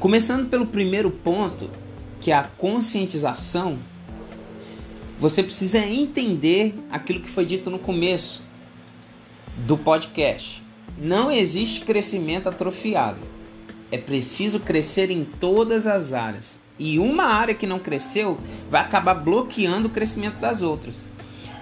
Começando 0.00 0.48
pelo 0.48 0.66
primeiro 0.66 1.12
ponto, 1.12 1.70
que 2.20 2.32
é 2.32 2.34
a 2.34 2.42
conscientização, 2.42 3.78
você 5.18 5.42
precisa 5.42 5.78
entender 5.78 6.74
aquilo 6.90 7.20
que 7.20 7.30
foi 7.30 7.44
dito 7.44 7.70
no 7.70 7.78
começo 7.78 8.42
do 9.58 9.76
podcast. 9.78 10.62
Não 10.98 11.30
existe 11.30 11.82
crescimento 11.82 12.48
atrofiado. 12.48 13.18
É 13.90 13.98
preciso 13.98 14.60
crescer 14.60 15.10
em 15.10 15.24
todas 15.24 15.86
as 15.86 16.12
áreas. 16.12 16.60
E 16.78 16.98
uma 16.98 17.24
área 17.24 17.54
que 17.54 17.66
não 17.66 17.78
cresceu 17.78 18.38
vai 18.68 18.80
acabar 18.80 19.14
bloqueando 19.14 19.86
o 19.86 19.90
crescimento 19.90 20.38
das 20.38 20.62
outras. 20.62 21.08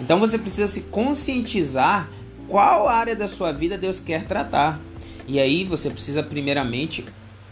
Então 0.01 0.19
você 0.19 0.39
precisa 0.39 0.67
se 0.67 0.83
conscientizar 0.83 2.09
qual 2.49 2.89
área 2.89 3.15
da 3.15 3.29
sua 3.29 3.53
vida 3.53 3.77
Deus 3.77 4.01
quer 4.01 4.25
tratar. 4.25 4.81
E 5.29 5.39
aí 5.39 5.65
você 5.65 5.91
precisa 5.91 6.23
primeiramente 6.23 7.05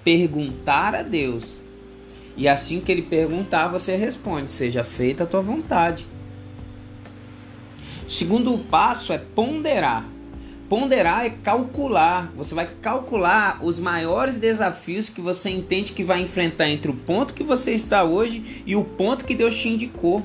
perguntar 0.02 0.95
a 0.95 1.02
Deus. 1.02 1.62
E 2.40 2.49
assim 2.49 2.80
que 2.80 2.90
ele 2.90 3.02
perguntar, 3.02 3.68
você 3.68 3.97
responde: 3.97 4.50
seja 4.50 4.82
feita 4.82 5.25
a 5.25 5.26
tua 5.26 5.42
vontade. 5.42 6.06
Segundo 8.09 8.56
passo 8.61 9.12
é 9.12 9.18
ponderar. 9.18 10.09
Ponderar 10.66 11.26
é 11.26 11.30
calcular. 11.30 12.32
Você 12.35 12.54
vai 12.54 12.66
calcular 12.80 13.59
os 13.62 13.78
maiores 13.78 14.38
desafios 14.38 15.11
que 15.11 15.20
você 15.20 15.50
entende 15.50 15.92
que 15.92 16.02
vai 16.02 16.23
enfrentar 16.23 16.70
entre 16.70 16.90
o 16.90 16.94
ponto 16.94 17.35
que 17.35 17.44
você 17.44 17.75
está 17.75 18.04
hoje 18.04 18.62
e 18.64 18.75
o 18.75 18.85
ponto 18.85 19.26
que 19.26 19.35
Deus 19.35 19.54
te 19.54 19.68
indicou. 19.68 20.25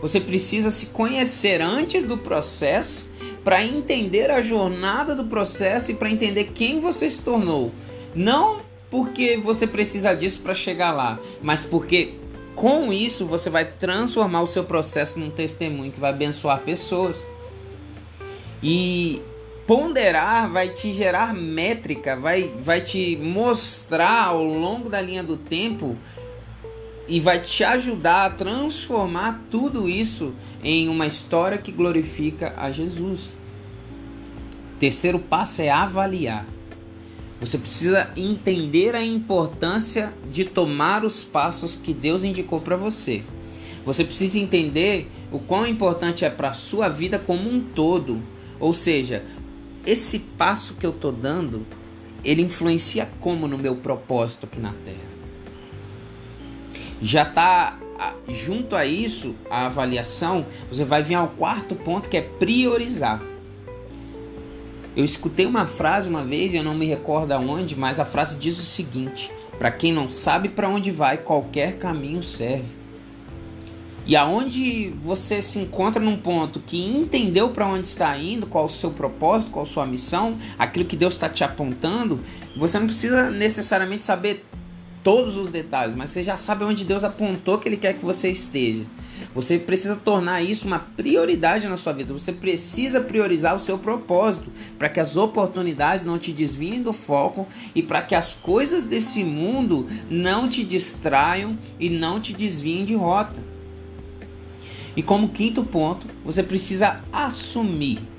Você 0.00 0.18
precisa 0.18 0.70
se 0.70 0.86
conhecer 0.86 1.60
antes 1.60 2.04
do 2.04 2.16
processo 2.16 3.10
para 3.44 3.62
entender 3.62 4.30
a 4.30 4.40
jornada 4.40 5.14
do 5.14 5.26
processo 5.26 5.90
e 5.90 5.94
para 5.94 6.10
entender 6.10 6.52
quem 6.54 6.80
você 6.80 7.10
se 7.10 7.22
tornou. 7.22 7.70
Não 8.14 8.63
porque 8.94 9.36
você 9.36 9.66
precisa 9.66 10.14
disso 10.14 10.38
para 10.40 10.54
chegar 10.54 10.92
lá, 10.92 11.18
mas 11.42 11.64
porque 11.64 12.14
com 12.54 12.92
isso 12.92 13.26
você 13.26 13.50
vai 13.50 13.64
transformar 13.64 14.42
o 14.42 14.46
seu 14.46 14.62
processo 14.62 15.18
num 15.18 15.30
testemunho 15.30 15.90
que 15.90 15.98
vai 15.98 16.10
abençoar 16.10 16.60
pessoas. 16.60 17.26
E 18.62 19.20
ponderar 19.66 20.48
vai 20.48 20.68
te 20.68 20.92
gerar 20.92 21.34
métrica, 21.34 22.14
vai, 22.14 22.44
vai 22.60 22.82
te 22.82 23.16
mostrar 23.16 24.26
ao 24.26 24.44
longo 24.44 24.88
da 24.88 25.00
linha 25.00 25.24
do 25.24 25.36
tempo 25.36 25.96
e 27.08 27.18
vai 27.18 27.40
te 27.40 27.64
ajudar 27.64 28.26
a 28.26 28.30
transformar 28.30 29.42
tudo 29.50 29.88
isso 29.88 30.32
em 30.62 30.88
uma 30.88 31.08
história 31.08 31.58
que 31.58 31.72
glorifica 31.72 32.54
a 32.56 32.70
Jesus. 32.70 33.36
Terceiro 34.78 35.18
passo 35.18 35.62
é 35.62 35.68
avaliar. 35.68 36.53
Você 37.44 37.58
precisa 37.58 38.10
entender 38.16 38.94
a 38.94 39.04
importância 39.04 40.14
de 40.30 40.46
tomar 40.46 41.04
os 41.04 41.22
passos 41.22 41.76
que 41.76 41.92
Deus 41.92 42.24
indicou 42.24 42.58
para 42.58 42.74
você. 42.74 43.22
Você 43.84 44.02
precisa 44.02 44.38
entender 44.38 45.10
o 45.30 45.38
quão 45.38 45.66
importante 45.66 46.24
é 46.24 46.30
para 46.30 46.48
a 46.48 46.54
sua 46.54 46.88
vida 46.88 47.18
como 47.18 47.50
um 47.50 47.60
todo. 47.60 48.22
Ou 48.58 48.72
seja, 48.72 49.22
esse 49.84 50.20
passo 50.20 50.72
que 50.76 50.86
eu 50.86 50.90
estou 50.90 51.12
dando, 51.12 51.66
ele 52.24 52.40
influencia 52.40 53.10
como 53.20 53.46
no 53.46 53.58
meu 53.58 53.76
propósito 53.76 54.46
aqui 54.46 54.58
na 54.58 54.72
Terra. 54.82 55.14
Já 57.02 57.24
está 57.24 57.78
junto 58.26 58.74
a 58.74 58.86
isso, 58.86 59.34
a 59.50 59.66
avaliação, 59.66 60.46
você 60.70 60.82
vai 60.82 61.02
vir 61.02 61.16
ao 61.16 61.28
quarto 61.28 61.74
ponto 61.74 62.08
que 62.08 62.16
é 62.16 62.22
priorizar. 62.22 63.33
Eu 64.96 65.04
escutei 65.04 65.44
uma 65.44 65.66
frase 65.66 66.08
uma 66.08 66.24
vez, 66.24 66.54
eu 66.54 66.62
não 66.62 66.74
me 66.74 66.86
recordo 66.86 67.32
aonde, 67.32 67.76
mas 67.76 67.98
a 67.98 68.04
frase 68.04 68.38
diz 68.38 68.58
o 68.58 68.62
seguinte: 68.62 69.30
para 69.58 69.70
quem 69.70 69.92
não 69.92 70.08
sabe 70.08 70.48
para 70.48 70.68
onde 70.68 70.90
vai, 70.90 71.18
qualquer 71.18 71.78
caminho 71.78 72.22
serve. 72.22 72.84
E 74.06 74.14
aonde 74.14 74.90
você 75.02 75.40
se 75.40 75.58
encontra 75.58 76.00
num 76.00 76.16
ponto 76.16 76.60
que 76.60 76.86
entendeu 76.86 77.48
para 77.48 77.66
onde 77.66 77.86
está 77.86 78.16
indo, 78.18 78.46
qual 78.46 78.66
o 78.66 78.68
seu 78.68 78.90
propósito, 78.90 79.50
qual 79.50 79.64
a 79.64 79.68
sua 79.68 79.86
missão, 79.86 80.36
aquilo 80.58 80.84
que 80.84 80.94
Deus 80.94 81.14
está 81.14 81.28
te 81.28 81.42
apontando, 81.42 82.20
você 82.54 82.78
não 82.78 82.86
precisa 82.86 83.30
necessariamente 83.30 84.04
saber 84.04 84.44
todos 85.02 85.36
os 85.36 85.48
detalhes, 85.48 85.94
mas 85.96 86.10
você 86.10 86.22
já 86.22 86.36
sabe 86.36 86.64
onde 86.64 86.84
Deus 86.84 87.02
apontou 87.02 87.58
que 87.58 87.68
Ele 87.68 87.78
quer 87.78 87.94
que 87.94 88.04
você 88.04 88.30
esteja. 88.30 88.84
Você 89.34 89.58
precisa 89.58 89.96
tornar 89.96 90.42
isso 90.42 90.66
uma 90.66 90.78
prioridade 90.78 91.66
na 91.66 91.76
sua 91.76 91.92
vida. 91.92 92.12
Você 92.12 92.32
precisa 92.32 93.00
priorizar 93.00 93.56
o 93.56 93.58
seu 93.58 93.76
propósito 93.76 94.50
para 94.78 94.88
que 94.88 95.00
as 95.00 95.16
oportunidades 95.16 96.04
não 96.04 96.18
te 96.18 96.32
desviem 96.32 96.80
do 96.80 96.92
foco 96.92 97.46
e 97.74 97.82
para 97.82 98.00
que 98.00 98.14
as 98.14 98.34
coisas 98.34 98.84
desse 98.84 99.24
mundo 99.24 99.88
não 100.08 100.48
te 100.48 100.64
distraiam 100.64 101.58
e 101.80 101.90
não 101.90 102.20
te 102.20 102.32
desviem 102.32 102.84
de 102.84 102.94
rota. 102.94 103.42
E 104.96 105.02
como 105.02 105.30
quinto 105.30 105.64
ponto, 105.64 106.06
você 106.24 106.40
precisa 106.40 107.00
assumir 107.12 108.13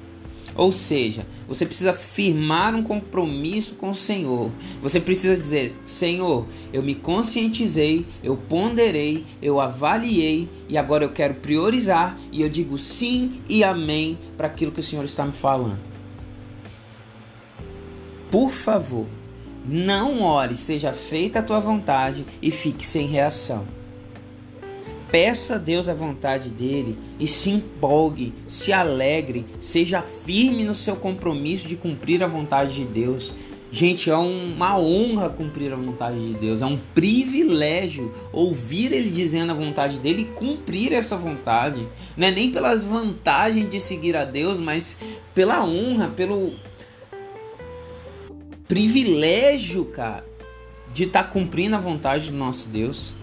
ou 0.56 0.72
seja, 0.72 1.26
você 1.48 1.66
precisa 1.66 1.94
firmar 1.94 2.74
um 2.74 2.82
compromisso 2.82 3.76
com 3.76 3.90
o 3.90 3.96
Senhor. 3.96 4.50
Você 4.82 5.00
precisa 5.00 5.36
dizer: 5.36 5.76
Senhor, 5.86 6.48
eu 6.72 6.82
me 6.82 6.96
conscientizei, 6.96 8.06
eu 8.24 8.38
ponderei, 8.38 9.26
eu 9.42 9.60
avaliei 9.60 10.50
e 10.70 10.78
agora 10.78 11.04
eu 11.04 11.12
quero 11.12 11.36
priorizar 11.36 12.18
e 12.32 12.42
eu 12.42 12.50
digo 12.50 12.78
sim 12.78 13.42
e 13.50 13.64
amém 13.64 14.18
para 14.38 14.48
aquilo 14.48 14.72
que 14.72 14.80
o 14.80 14.84
Senhor 14.84 15.04
está 15.04 15.26
me 15.26 15.34
falando. 15.34 15.80
Por 18.32 18.50
favor, 18.50 19.08
não 19.68 20.22
ore, 20.22 20.56
seja 20.56 20.94
feita 20.94 21.40
a 21.40 21.44
tua 21.44 21.60
vontade 21.60 22.26
e 22.42 22.50
fique 22.50 22.86
sem 22.86 23.08
reação. 23.08 23.68
Peça 25.16 25.56
a 25.56 25.58
Deus 25.58 25.88
a 25.88 25.94
vontade 25.94 26.50
dele 26.50 26.98
e 27.18 27.26
se 27.26 27.50
empolgue, 27.50 28.34
se 28.50 28.74
alegre, 28.74 29.46
seja 29.62 30.02
firme 30.02 30.66
no 30.66 30.76
seu 30.76 30.98
compromisso 30.98 31.70
de 31.70 31.78
cumprir 31.78 32.22
a 32.22 32.28
vontade 32.28 32.76
de 32.76 32.84
Deus. 32.84 33.34
Gente, 33.72 34.10
é 34.10 34.18
uma 34.18 34.78
honra 34.78 35.30
cumprir 35.30 35.72
a 35.72 35.78
vontade 35.78 36.20
de 36.20 36.34
Deus, 36.34 36.62
é 36.62 36.66
um 36.66 36.78
privilégio 36.94 38.14
ouvir 38.34 38.92
Ele 38.92 39.10
dizendo 39.10 39.54
a 39.54 39.56
vontade 39.56 40.00
dele 40.00 40.24
e 40.24 40.38
cumprir 40.38 40.92
essa 40.92 41.16
vontade. 41.16 41.88
Não 42.18 42.28
é 42.28 42.32
nem 42.32 42.52
pelas 42.52 42.84
vantagens 42.84 43.70
de 43.70 43.80
seguir 43.80 44.18
a 44.18 44.26
Deus, 44.26 44.60
mas 44.60 44.98
pela 45.34 45.64
honra, 45.64 46.10
pelo 46.10 46.56
privilégio, 48.68 49.86
cara, 49.86 50.26
de 50.92 51.06
estar 51.06 51.24
tá 51.24 51.30
cumprindo 51.30 51.78
a 51.78 51.80
vontade 51.80 52.32
do 52.32 52.36
nosso 52.36 52.68
Deus. 52.68 53.16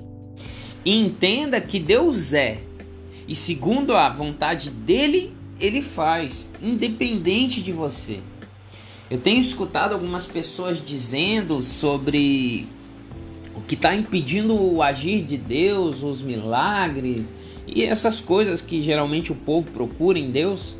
E 0.84 0.98
entenda 0.98 1.60
que 1.60 1.78
Deus 1.78 2.32
é, 2.32 2.60
e 3.28 3.34
segundo 3.34 3.94
a 3.94 4.08
vontade 4.08 4.70
dele, 4.70 5.32
ele 5.60 5.80
faz, 5.80 6.50
independente 6.60 7.62
de 7.62 7.72
você. 7.72 8.20
Eu 9.08 9.18
tenho 9.18 9.40
escutado 9.40 9.92
algumas 9.92 10.26
pessoas 10.26 10.84
dizendo 10.84 11.62
sobre 11.62 12.66
o 13.54 13.60
que 13.60 13.74
está 13.74 13.94
impedindo 13.94 14.54
o 14.54 14.82
agir 14.82 15.22
de 15.22 15.36
Deus, 15.36 16.02
os 16.02 16.20
milagres 16.20 17.32
e 17.66 17.84
essas 17.84 18.20
coisas 18.20 18.60
que 18.60 18.82
geralmente 18.82 19.30
o 19.30 19.34
povo 19.34 19.70
procura 19.70 20.18
em 20.18 20.30
Deus. 20.30 20.76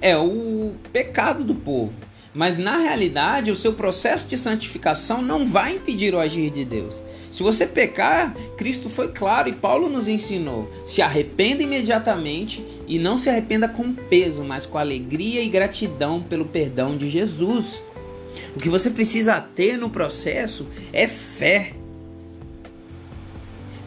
É 0.00 0.16
o 0.16 0.74
pecado 0.92 1.42
do 1.42 1.54
povo. 1.54 1.92
Mas 2.34 2.56
na 2.56 2.78
realidade, 2.78 3.50
o 3.50 3.56
seu 3.56 3.74
processo 3.74 4.26
de 4.26 4.38
santificação 4.38 5.20
não 5.20 5.44
vai 5.44 5.76
impedir 5.76 6.14
o 6.14 6.18
agir 6.18 6.50
de 6.50 6.64
Deus. 6.64 7.02
Se 7.30 7.42
você 7.42 7.66
pecar, 7.66 8.34
Cristo 8.56 8.88
foi 8.88 9.08
claro 9.08 9.48
e 9.48 9.52
Paulo 9.52 9.88
nos 9.88 10.08
ensinou: 10.08 10.70
se 10.86 11.02
arrependa 11.02 11.62
imediatamente 11.62 12.64
e 12.88 12.98
não 12.98 13.18
se 13.18 13.28
arrependa 13.28 13.68
com 13.68 13.92
peso, 13.92 14.42
mas 14.44 14.64
com 14.64 14.78
alegria 14.78 15.42
e 15.42 15.48
gratidão 15.48 16.22
pelo 16.22 16.46
perdão 16.46 16.96
de 16.96 17.10
Jesus. 17.10 17.84
O 18.56 18.60
que 18.60 18.68
você 18.68 18.88
precisa 18.88 19.38
ter 19.40 19.76
no 19.76 19.90
processo 19.90 20.66
é 20.92 21.06
fé. 21.06 21.81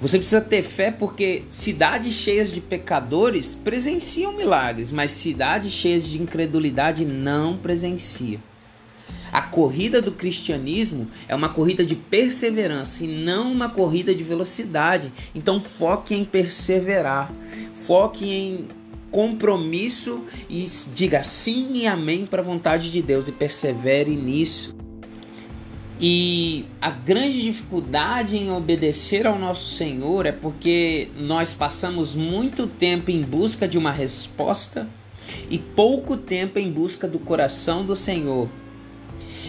Você 0.05 0.19
precisa 0.19 0.39
ter 0.39 0.61
fé 0.61 0.91
porque 0.91 1.45
cidades 1.49 2.13
cheias 2.13 2.51
de 2.51 2.61
pecadores 2.61 3.55
presenciam 3.55 4.31
milagres, 4.37 4.91
mas 4.91 5.11
cidades 5.11 5.71
cheias 5.71 6.03
de 6.03 6.21
incredulidade 6.21 7.03
não 7.03 7.57
presenciam. 7.57 8.39
A 9.31 9.41
corrida 9.41 10.03
do 10.03 10.11
cristianismo 10.11 11.07
é 11.27 11.33
uma 11.33 11.49
corrida 11.49 11.83
de 11.83 11.95
perseverança 11.95 13.03
e 13.03 13.07
não 13.07 13.51
uma 13.51 13.67
corrida 13.67 14.13
de 14.13 14.23
velocidade. 14.23 15.11
Então 15.33 15.59
foque 15.59 16.13
em 16.13 16.23
perseverar, 16.23 17.33
foque 17.73 18.29
em 18.29 18.67
compromisso 19.09 20.23
e 20.47 20.67
diga 20.93 21.23
sim 21.23 21.71
e 21.73 21.87
amém 21.87 22.27
para 22.27 22.43
a 22.43 22.45
vontade 22.45 22.91
de 22.91 23.01
Deus 23.01 23.27
e 23.27 23.31
persevere 23.31 24.15
nisso. 24.15 24.84
E 25.99 26.65
a 26.81 26.89
grande 26.89 27.41
dificuldade 27.41 28.37
em 28.37 28.51
obedecer 28.51 29.25
ao 29.25 29.39
nosso 29.39 29.75
Senhor 29.75 30.25
é 30.25 30.31
porque 30.31 31.09
nós 31.17 31.53
passamos 31.53 32.15
muito 32.15 32.67
tempo 32.67 33.11
em 33.11 33.21
busca 33.21 33.65
de 33.65 33.77
uma 33.77 33.91
resposta 33.91 34.89
e 35.49 35.57
pouco 35.57 36.17
tempo 36.17 36.59
em 36.59 36.69
busca 36.69 37.07
do 37.07 37.17
coração 37.17 37.85
do 37.85 37.95
Senhor. 37.95 38.49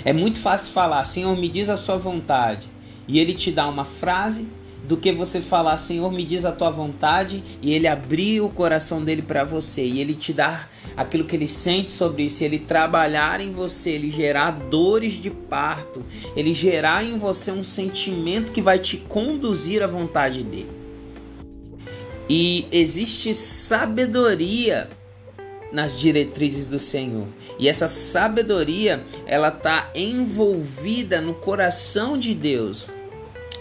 É 0.04 0.12
muito 0.12 0.38
fácil 0.38 0.72
falar, 0.72 1.04
Senhor, 1.04 1.37
me 1.37 1.48
diz 1.48 1.68
a 1.68 1.76
sua 1.76 1.96
vontade, 1.96 2.68
e 3.09 3.18
ele 3.18 3.35
te 3.35 3.50
dá 3.50 3.68
uma 3.68 3.85
frase, 3.85 4.48
do 4.87 4.96
que 4.96 5.12
você 5.12 5.40
falar, 5.40 5.77
Senhor, 5.77 6.12
me 6.12 6.25
diz 6.25 6.44
a 6.44 6.53
tua 6.53 6.70
vontade, 6.70 7.42
e 7.61 7.75
ele 7.75 7.88
abrir 7.88 8.40
o 8.40 8.49
coração 8.49 9.03
dele 9.03 9.22
para 9.22 9.44
você, 9.44 9.85
e 9.85 10.01
ele 10.01 10.14
te 10.14 10.33
dar 10.33 10.70
aquilo 10.96 11.25
que 11.25 11.35
ele 11.35 11.49
sente 11.49 11.90
sobre 11.90 12.25
isso, 12.25 12.44
ele 12.44 12.59
trabalhar 12.59 13.40
em 13.40 13.53
você, 13.53 13.90
ele 13.90 14.11
gerar 14.11 14.53
dores 14.53 15.14
de 15.14 15.31
parto, 15.31 16.05
ele 16.37 16.55
gerar 16.55 17.05
em 17.05 17.18
você 17.18 17.51
um 17.51 17.62
sentimento 17.64 18.53
que 18.53 18.62
vai 18.62 18.79
te 18.79 18.96
conduzir 18.96 19.83
à 19.83 19.87
vontade 19.87 20.44
dele. 20.44 20.70
E 22.29 22.66
existe 22.72 23.35
sabedoria 23.35 24.88
nas 25.72 25.99
diretrizes 25.99 26.68
do 26.68 26.79
Senhor. 26.79 27.27
E 27.59 27.68
essa 27.68 27.88
sabedoria, 27.88 29.05
ela 29.27 29.51
tá 29.51 29.90
envolvida 29.94 31.20
no 31.20 31.35
coração 31.35 32.18
de 32.18 32.35
Deus. 32.35 32.88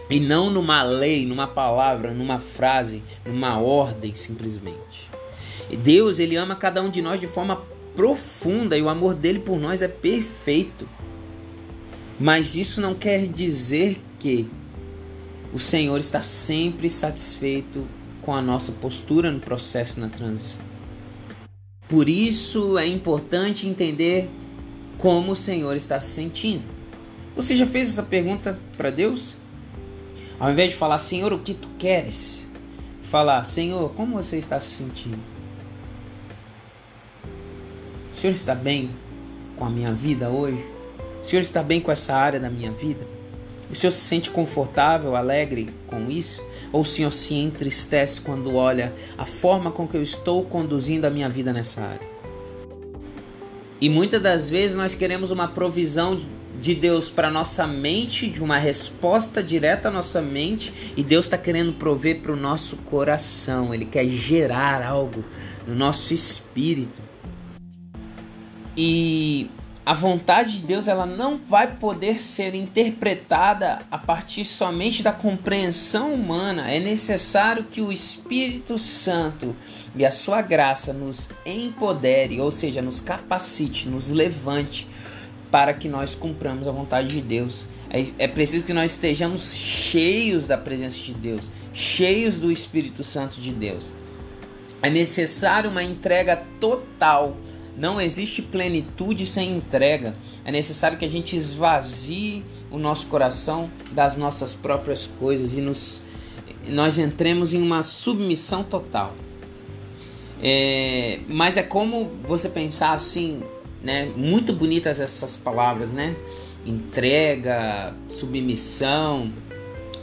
E 0.10 0.20
não 0.20 0.50
numa 0.50 0.84
lei, 0.84 1.26
numa 1.26 1.48
palavra, 1.48 2.14
numa 2.14 2.40
frase, 2.40 3.02
numa 3.26 3.60
ordem 3.60 4.14
simplesmente. 4.14 5.10
Deus, 5.82 6.20
ele 6.20 6.36
ama 6.36 6.56
cada 6.56 6.82
um 6.82 6.90
de 6.90 7.02
nós 7.02 7.20
de 7.20 7.28
forma 7.28 7.64
profunda 7.96 8.78
e 8.78 8.82
o 8.82 8.90
amor 8.90 9.16
dele 9.16 9.40
por 9.40 9.60
nós 9.60 9.82
é 9.82 9.88
perfeito. 9.88 10.88
Mas 12.20 12.56
isso 12.56 12.80
não 12.80 12.94
quer 12.94 13.28
dizer 13.28 14.00
que 14.20 14.48
o 15.54 15.60
Senhor 15.60 16.00
está 16.00 16.22
sempre 16.22 16.90
satisfeito 16.90 17.88
com 18.22 18.34
a 18.34 18.42
nossa 18.42 18.72
postura 18.74 19.32
no 19.32 19.40
processo 19.40 20.00
na 20.00 20.10
transição. 20.10 20.64
Por 21.88 22.10
isso 22.10 22.78
é 22.78 22.88
importante 22.88 23.68
entender 23.68 24.30
como 24.98 25.34
o 25.34 25.36
Senhor 25.36 25.76
está 25.76 26.00
se 26.00 26.10
sentindo. 26.10 26.64
Você 27.36 27.56
já 27.56 27.66
fez 27.66 27.90
essa 27.90 28.04
pergunta 28.04 28.60
para 28.78 28.90
Deus? 28.90 29.38
Ao 30.40 30.52
invés 30.52 30.72
de 30.72 30.76
falar, 30.76 31.00
Senhor, 31.00 31.32
o 31.32 31.40
que 31.40 31.54
tu 31.54 31.70
queres? 31.78 32.48
Falar, 33.02 33.44
Senhor, 33.46 33.92
como 33.94 34.16
você 34.16 34.38
está 34.38 34.60
se 34.60 34.70
sentindo? 34.70 35.20
O 38.12 38.16
Senhor 38.16 38.34
está 38.34 38.54
bem 38.54 38.92
com 39.56 39.66
a 39.66 39.70
minha 39.70 39.94
vida 39.94 40.30
hoje? 40.30 40.64
O 41.20 41.24
Senhor 41.24 41.42
está 41.42 41.64
bem 41.64 41.80
com 41.80 41.92
essa 41.92 42.14
área 42.14 42.40
da 42.40 42.50
minha 42.50 42.72
vida? 42.72 43.08
O 43.70 43.76
Senhor 43.76 43.92
se 43.92 44.02
sente 44.02 44.30
confortável, 44.30 45.16
alegre 45.16 45.74
com 45.88 46.10
isso? 46.10 46.44
Ou 46.72 46.82
o 46.82 46.86
Senhor 46.86 47.12
se 47.12 47.34
entristece 47.36 48.20
quando 48.20 48.56
olha 48.56 48.94
a 49.18 49.26
forma 49.26 49.72
com 49.72 49.88
que 49.88 49.96
eu 49.96 50.02
estou 50.02 50.44
conduzindo 50.44 51.06
a 51.06 51.10
minha 51.10 51.30
vida 51.30 51.54
nessa 51.54 51.82
área? 51.82 52.16
E 53.80 53.90
muitas 53.90 54.22
das 54.22 54.50
vezes 54.50 54.76
nós 54.76 54.96
queremos 54.96 55.32
uma 55.32 55.48
provisão 55.48 56.22
de 56.66 56.74
Deus 56.74 57.12
para 57.12 57.30
nossa 57.30 57.68
mente, 57.68 58.28
de 58.28 58.42
uma 58.42 58.58
resposta 58.58 59.44
direta 59.44 59.90
à 59.90 59.92
nossa 59.92 60.20
mente, 60.20 60.74
e 60.98 61.04
Deus 61.04 61.28
está 61.28 61.38
querendo 61.38 61.74
prover 61.74 62.22
para 62.22 62.32
o 62.32 62.36
nosso 62.36 62.78
coração, 62.78 63.72
Ele 63.72 63.86
quer 63.86 64.04
gerar 64.06 64.82
algo 64.84 65.24
no 65.68 65.76
nosso 65.76 66.12
espírito. 66.12 67.00
E 68.76 69.48
a 69.86 69.94
vontade 69.94 70.58
de 70.58 70.64
Deus 70.64 70.88
ela 70.88 71.06
não 71.06 71.38
vai 71.38 71.76
poder 71.76 72.20
ser 72.20 72.56
interpretada 72.56 73.84
a 73.92 74.00
partir 74.00 74.44
somente 74.44 75.04
da 75.04 75.12
compreensão 75.12 76.16
humana. 76.16 76.72
É 76.72 76.80
necessário 76.80 77.66
que 77.66 77.80
o 77.80 77.92
Espírito 77.92 78.80
Santo 78.80 79.56
e 79.96 80.04
a 80.04 80.12
sua 80.12 80.42
graça 80.42 80.92
nos 80.92 81.30
empodere, 81.46 82.42
ou 82.42 82.50
seja, 82.50 82.82
nos 82.82 83.00
capacite, 83.00 83.88
nos 83.88 84.10
levante 84.10 84.95
para 85.56 85.74
que 85.74 85.88
nós 85.88 86.14
cumpramos 86.14 86.68
a 86.68 86.72
vontade 86.74 87.08
de 87.08 87.22
Deus. 87.22 87.70
É, 87.90 88.26
é 88.26 88.28
preciso 88.28 88.66
que 88.66 88.74
nós 88.74 88.92
estejamos 88.92 89.54
cheios 89.54 90.46
da 90.46 90.58
presença 90.58 90.98
de 90.98 91.14
Deus, 91.14 91.50
cheios 91.72 92.36
do 92.36 92.52
Espírito 92.52 93.06
Santo 93.06 93.40
de 93.40 93.54
Deus. 93.54 93.94
É 94.84 94.90
necessário 94.90 95.70
uma 95.70 95.82
entrega 95.82 96.44
total 96.60 97.38
não 97.78 98.02
existe 98.02 98.42
plenitude 98.42 99.26
sem 99.26 99.58
entrega. 99.58 100.16
É 100.44 100.52
necessário 100.52 100.98
que 100.98 101.06
a 101.06 101.10
gente 101.10 101.38
esvazie 101.38 102.44
o 102.70 102.78
nosso 102.78 103.08
coração 103.08 103.70
das 103.92 104.18
nossas 104.18 104.54
próprias 104.54 105.10
coisas 105.20 105.54
e 105.54 105.62
nos, 105.62 106.02
nós 106.68 106.98
entremos 106.98 107.54
em 107.54 107.62
uma 107.62 107.82
submissão 107.82 108.62
total. 108.62 109.14
É, 110.42 111.20
mas 111.28 111.58
é 111.58 111.64
como 111.64 112.12
você 112.26 112.50
pensar 112.50 112.94
assim, 112.94 113.42
né? 113.86 114.12
Muito 114.18 114.52
bonitas 114.52 115.00
essas 115.00 115.38
palavras, 115.38 115.94
né? 115.94 116.16
Entrega, 116.66 117.94
submissão. 118.10 119.32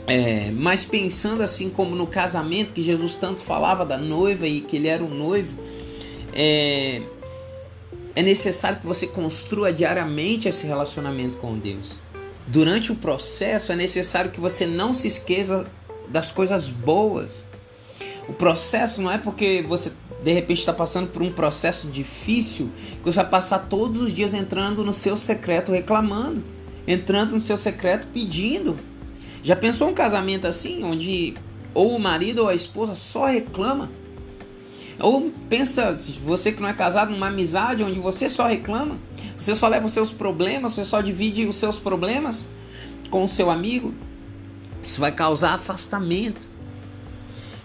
É, 0.07 0.49
mas 0.51 0.85
pensando 0.85 1.43
assim 1.43 1.69
como 1.69 1.95
no 1.95 2.07
casamento 2.07 2.73
que 2.73 2.81
Jesus 2.81 3.15
tanto 3.15 3.43
falava 3.43 3.85
da 3.85 3.97
noiva 3.97 4.47
e 4.47 4.61
que 4.61 4.77
ele 4.77 4.87
era 4.87 5.03
o 5.03 5.09
noivo, 5.09 5.57
é, 6.33 7.01
é 8.15 8.21
necessário 8.21 8.79
que 8.79 8.87
você 8.87 9.05
construa 9.05 9.71
diariamente 9.71 10.47
esse 10.47 10.65
relacionamento 10.65 11.37
com 11.37 11.57
Deus. 11.57 11.95
Durante 12.47 12.91
o 12.91 12.95
processo 12.95 13.71
é 13.71 13.75
necessário 13.75 14.31
que 14.31 14.39
você 14.39 14.65
não 14.65 14.93
se 14.93 15.07
esqueça 15.07 15.67
das 16.07 16.31
coisas 16.31 16.69
boas. 16.69 17.47
O 18.27 18.33
processo 18.33 19.01
não 19.01 19.11
é 19.11 19.17
porque 19.17 19.63
você 19.67 19.91
de 20.23 20.31
repente 20.31 20.59
está 20.59 20.71
passando 20.71 21.09
por 21.09 21.21
um 21.21 21.31
processo 21.31 21.87
difícil 21.87 22.69
que 22.99 23.03
você 23.03 23.17
vai 23.17 23.29
passar 23.29 23.59
todos 23.67 23.99
os 23.99 24.13
dias 24.13 24.33
entrando 24.33 24.83
no 24.83 24.93
seu 24.93 25.17
secreto 25.17 25.71
reclamando, 25.71 26.41
entrando 26.87 27.33
no 27.33 27.41
seu 27.41 27.57
secreto 27.57 28.07
pedindo. 28.13 28.77
Já 29.43 29.55
pensou 29.55 29.89
um 29.89 29.93
casamento 29.93 30.47
assim, 30.47 30.83
onde 30.83 31.35
ou 31.73 31.95
o 31.95 31.99
marido 31.99 32.43
ou 32.43 32.49
a 32.49 32.55
esposa 32.55 32.95
só 32.95 33.25
reclama? 33.25 33.91
Ou 34.99 35.31
pensa, 35.49 35.91
você 36.23 36.51
que 36.51 36.61
não 36.61 36.69
é 36.69 36.73
casado, 36.73 37.11
numa 37.11 37.27
amizade 37.27 37.83
onde 37.83 37.99
você 37.99 38.29
só 38.29 38.47
reclama, 38.47 38.97
você 39.35 39.53
só 39.53 39.67
leva 39.67 39.87
os 39.87 39.91
seus 39.91 40.11
problemas, 40.11 40.73
você 40.73 40.85
só 40.85 41.01
divide 41.01 41.45
os 41.45 41.57
seus 41.57 41.79
problemas 41.79 42.47
com 43.09 43.23
o 43.23 43.27
seu 43.27 43.49
amigo. 43.49 43.93
Isso 44.81 45.01
vai 45.01 45.11
causar 45.11 45.55
afastamento. 45.55 46.52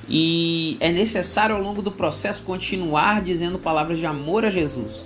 E 0.09 0.79
é 0.81 0.90
necessário 0.90 1.55
ao 1.55 1.61
longo 1.61 1.83
do 1.83 1.92
processo 1.92 2.42
continuar 2.42 3.21
dizendo 3.21 3.59
palavras 3.59 3.99
de 3.99 4.07
amor 4.07 4.44
a 4.44 4.51
Jesus. 4.51 5.03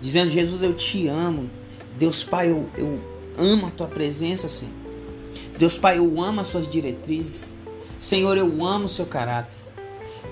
Dizendo, 0.00 0.30
Jesus, 0.30 0.62
eu 0.62 0.74
te 0.74 1.06
amo. 1.06 1.48
Deus 1.96 2.24
Pai, 2.24 2.50
eu, 2.50 2.68
eu 2.76 3.00
amo 3.38 3.66
a 3.66 3.70
tua 3.70 3.86
presença, 3.86 4.48
Senhor. 4.48 4.74
Deus 5.56 5.78
Pai, 5.78 5.98
eu 5.98 6.20
amo 6.20 6.40
as 6.40 6.48
suas 6.48 6.66
diretrizes. 6.66 7.54
Senhor, 8.00 8.36
eu 8.36 8.64
amo 8.64 8.86
o 8.86 8.88
seu 8.88 9.06
caráter. 9.06 9.58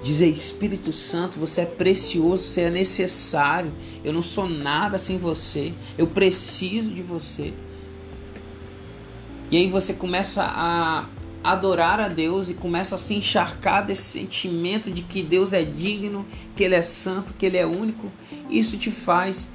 Dizer, 0.03 0.27
Espírito 0.27 0.93
Santo, 0.93 1.39
você 1.39 1.63
é 1.63 1.67
precioso, 1.67 2.43
você 2.43 2.63
é 2.63 2.71
necessário. 2.71 3.73
Eu 4.03 4.13
não 4.13 4.23
sou 4.23 4.49
nada 4.49 4.99
sem 4.99 5.19
você. 5.19 5.73
Eu 5.97 6.07
preciso 6.07 6.91
de 6.91 7.03
você. 7.03 7.53
E 9.51 9.57
aí 9.57 9.69
você 9.69 9.93
começa 9.93 10.43
a 10.43 11.09
adorar 11.53 12.01
a 12.01 12.09
Deus 12.09 12.49
e 12.49 12.55
começa 12.55 12.95
a 12.95 12.99
se 12.99 13.15
encharcar 13.15 13.87
desse 13.87 14.03
sentimento 14.03 14.91
de 14.91 15.03
que 15.03 15.23
Deus 15.23 15.53
é 15.53 15.63
digno, 15.63 16.27
que 16.55 16.65
Ele 16.65 16.75
é 16.75 16.83
santo, 16.83 17.35
que 17.35 17.47
Ele 17.47 17.57
é 17.57 17.67
único. 17.67 18.11
Isso 18.51 18.77
te 18.77 18.91
faz 18.91 19.51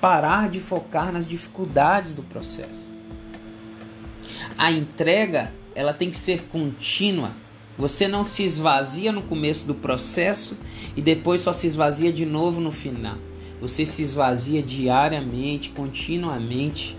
parar 0.00 0.48
de 0.48 0.60
focar 0.60 1.12
nas 1.12 1.26
dificuldades 1.26 2.14
do 2.14 2.22
processo. 2.22 2.94
A 4.56 4.70
entrega, 4.70 5.52
ela 5.74 5.92
tem 5.92 6.10
que 6.10 6.16
ser 6.16 6.42
contínua 6.44 7.32
você 7.78 8.08
não 8.08 8.24
se 8.24 8.42
esvazia 8.42 9.12
no 9.12 9.22
começo 9.22 9.66
do 9.66 9.74
processo 9.74 10.56
e 10.96 11.02
depois 11.02 11.42
só 11.42 11.52
se 11.52 11.66
esvazia 11.66 12.10
de 12.10 12.24
novo 12.24 12.60
no 12.60 12.72
final. 12.72 13.18
Você 13.60 13.84
se 13.84 14.02
esvazia 14.02 14.62
diariamente, 14.62 15.70
continuamente. 15.70 16.96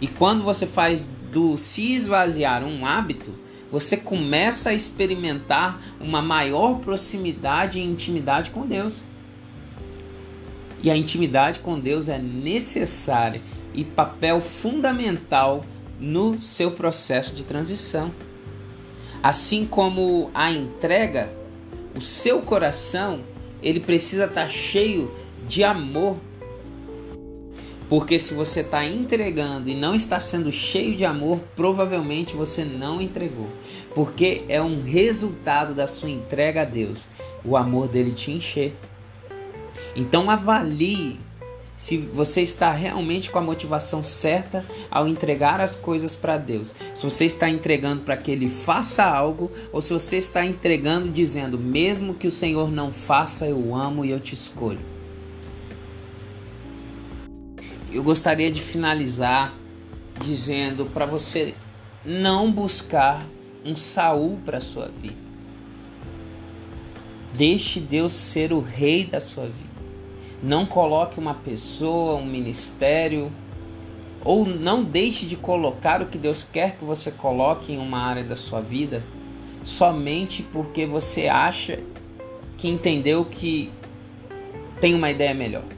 E 0.00 0.06
quando 0.06 0.44
você 0.44 0.64
faz 0.64 1.08
do 1.32 1.58
se 1.58 1.94
esvaziar 1.94 2.64
um 2.64 2.84
hábito, 2.86 3.34
você 3.70 3.96
começa 3.96 4.70
a 4.70 4.74
experimentar 4.74 5.80
uma 6.00 6.22
maior 6.22 6.78
proximidade 6.78 7.78
e 7.78 7.84
intimidade 7.84 8.50
com 8.50 8.66
Deus. 8.66 9.04
E 10.82 10.90
a 10.90 10.96
intimidade 10.96 11.58
com 11.60 11.78
Deus 11.78 12.08
é 12.08 12.18
necessária 12.18 13.42
e 13.74 13.84
papel 13.84 14.40
fundamental 14.40 15.64
no 16.00 16.40
seu 16.40 16.70
processo 16.70 17.34
de 17.34 17.44
transição. 17.44 18.12
Assim 19.22 19.66
como 19.66 20.30
a 20.32 20.50
entrega, 20.50 21.32
o 21.94 22.00
seu 22.00 22.40
coração, 22.42 23.20
ele 23.62 23.80
precisa 23.80 24.26
estar 24.26 24.48
cheio 24.48 25.12
de 25.46 25.64
amor. 25.64 26.16
Porque 27.88 28.18
se 28.18 28.34
você 28.34 28.60
está 28.60 28.84
entregando 28.84 29.70
e 29.70 29.74
não 29.74 29.94
está 29.94 30.20
sendo 30.20 30.52
cheio 30.52 30.94
de 30.94 31.06
amor, 31.06 31.40
provavelmente 31.56 32.36
você 32.36 32.64
não 32.64 33.00
entregou. 33.00 33.48
Porque 33.94 34.44
é 34.48 34.60
um 34.60 34.82
resultado 34.82 35.74
da 35.74 35.86
sua 35.86 36.10
entrega 36.10 36.62
a 36.62 36.64
Deus, 36.64 37.08
o 37.44 37.56
amor 37.56 37.88
dele 37.88 38.12
te 38.12 38.30
encher. 38.30 38.76
Então 39.96 40.30
avalie 40.30 41.18
se 41.78 41.96
você 41.96 42.42
está 42.42 42.72
realmente 42.72 43.30
com 43.30 43.38
a 43.38 43.42
motivação 43.42 44.02
certa 44.02 44.66
ao 44.90 45.06
entregar 45.06 45.60
as 45.60 45.76
coisas 45.76 46.14
para 46.14 46.36
Deus. 46.36 46.74
Se 46.92 47.04
você 47.04 47.24
está 47.24 47.48
entregando 47.48 48.02
para 48.02 48.16
que 48.16 48.32
Ele 48.32 48.48
faça 48.48 49.04
algo 49.04 49.50
ou 49.72 49.80
se 49.80 49.92
você 49.92 50.16
está 50.18 50.44
entregando 50.44 51.08
dizendo, 51.08 51.56
mesmo 51.56 52.14
que 52.14 52.26
o 52.26 52.32
Senhor 52.32 52.70
não 52.70 52.92
faça, 52.92 53.46
eu 53.46 53.74
amo 53.74 54.04
e 54.04 54.10
eu 54.10 54.20
te 54.20 54.34
escolho. 54.34 54.97
Eu 57.90 58.02
gostaria 58.02 58.50
de 58.50 58.60
finalizar 58.60 59.54
dizendo 60.20 60.86
para 60.86 61.06
você 61.06 61.54
não 62.04 62.50
buscar 62.50 63.26
um 63.64 63.74
Saul 63.74 64.38
para 64.44 64.60
sua 64.60 64.88
vida. 64.88 65.16
Deixe 67.34 67.80
Deus 67.80 68.12
ser 68.12 68.52
o 68.52 68.60
rei 68.60 69.04
da 69.04 69.20
sua 69.20 69.44
vida. 69.44 69.68
Não 70.42 70.66
coloque 70.66 71.18
uma 71.18 71.34
pessoa, 71.34 72.16
um 72.16 72.26
ministério, 72.26 73.32
ou 74.24 74.44
não 74.46 74.84
deixe 74.84 75.26
de 75.26 75.36
colocar 75.36 76.02
o 76.02 76.06
que 76.06 76.18
Deus 76.18 76.42
quer 76.42 76.76
que 76.76 76.84
você 76.84 77.10
coloque 77.10 77.72
em 77.72 77.78
uma 77.78 77.98
área 77.98 78.24
da 78.24 78.36
sua 78.36 78.60
vida 78.60 79.02
somente 79.64 80.42
porque 80.42 80.86
você 80.86 81.28
acha 81.28 81.80
que 82.56 82.68
entendeu 82.68 83.24
que 83.24 83.70
tem 84.80 84.94
uma 84.94 85.10
ideia 85.10 85.34
melhor. 85.34 85.77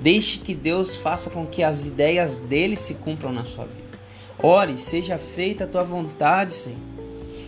Deixe 0.00 0.38
que 0.38 0.54
Deus 0.54 0.96
faça 0.96 1.30
com 1.30 1.46
que 1.46 1.62
as 1.62 1.86
ideias 1.86 2.38
dele 2.38 2.76
se 2.76 2.94
cumpram 2.94 3.32
na 3.32 3.44
sua 3.44 3.64
vida. 3.64 3.98
Ore, 4.40 4.78
seja 4.78 5.18
feita 5.18 5.64
a 5.64 5.66
tua 5.66 5.82
vontade, 5.82 6.52
Senhor, 6.52 6.78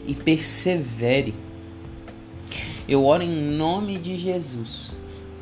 e 0.07 0.15
persevere. 0.15 1.35
Eu 2.89 3.05
oro 3.05 3.23
em 3.23 3.31
nome 3.31 3.99
de 3.99 4.17
Jesus 4.17 4.91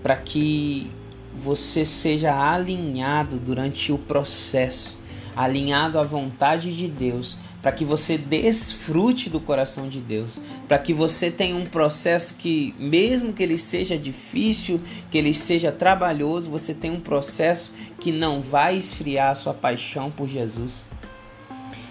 para 0.03 0.17
que 0.17 0.91
você 1.35 1.85
seja 1.85 2.35
alinhado 2.35 3.37
durante 3.37 3.91
o 3.93 3.99
processo, 3.99 4.99
alinhado 5.35 5.99
à 5.99 6.03
vontade 6.03 6.77
de 6.77 6.89
Deus, 6.89 7.39
para 7.69 7.77
que 7.77 7.85
você 7.85 8.17
desfrute 8.17 9.29
do 9.29 9.39
coração 9.39 9.91
de 9.91 10.01
Deus, 10.01 10.41
para 10.67 10.79
que 10.79 10.95
você 10.95 11.31
tenha 11.31 11.55
um 11.55 11.67
processo 11.67 12.35
que, 12.39 12.75
mesmo 12.79 13.31
que 13.31 13.43
ele 13.43 13.59
seja 13.59 13.99
difícil, 13.99 14.81
que 15.11 15.19
ele 15.19 15.35
seja 15.35 15.71
trabalhoso, 15.71 16.49
você 16.49 16.73
tenha 16.73 16.95
um 16.95 17.01
processo 17.01 17.71
que 18.01 18.11
não 18.11 18.41
vai 18.41 18.79
esfriar 18.79 19.33
a 19.33 19.35
sua 19.35 19.53
paixão 19.53 20.11
por 20.11 20.27
Jesus. 20.27 20.87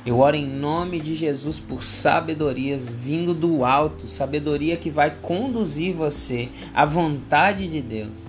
Eu 0.04 0.18
oro 0.18 0.36
em 0.36 0.48
nome 0.48 1.00
de 1.00 1.14
Jesus 1.14 1.60
por 1.60 1.84
sabedorias 1.84 2.92
vindo 2.92 3.36
do 3.36 3.64
alto, 3.64 4.08
sabedoria 4.08 4.78
que 4.78 4.90
vai 4.90 5.12
conduzir 5.12 5.94
você 5.94 6.50
à 6.74 6.86
vontade 6.86 7.68
de 7.68 7.84
Deus, 7.84 8.26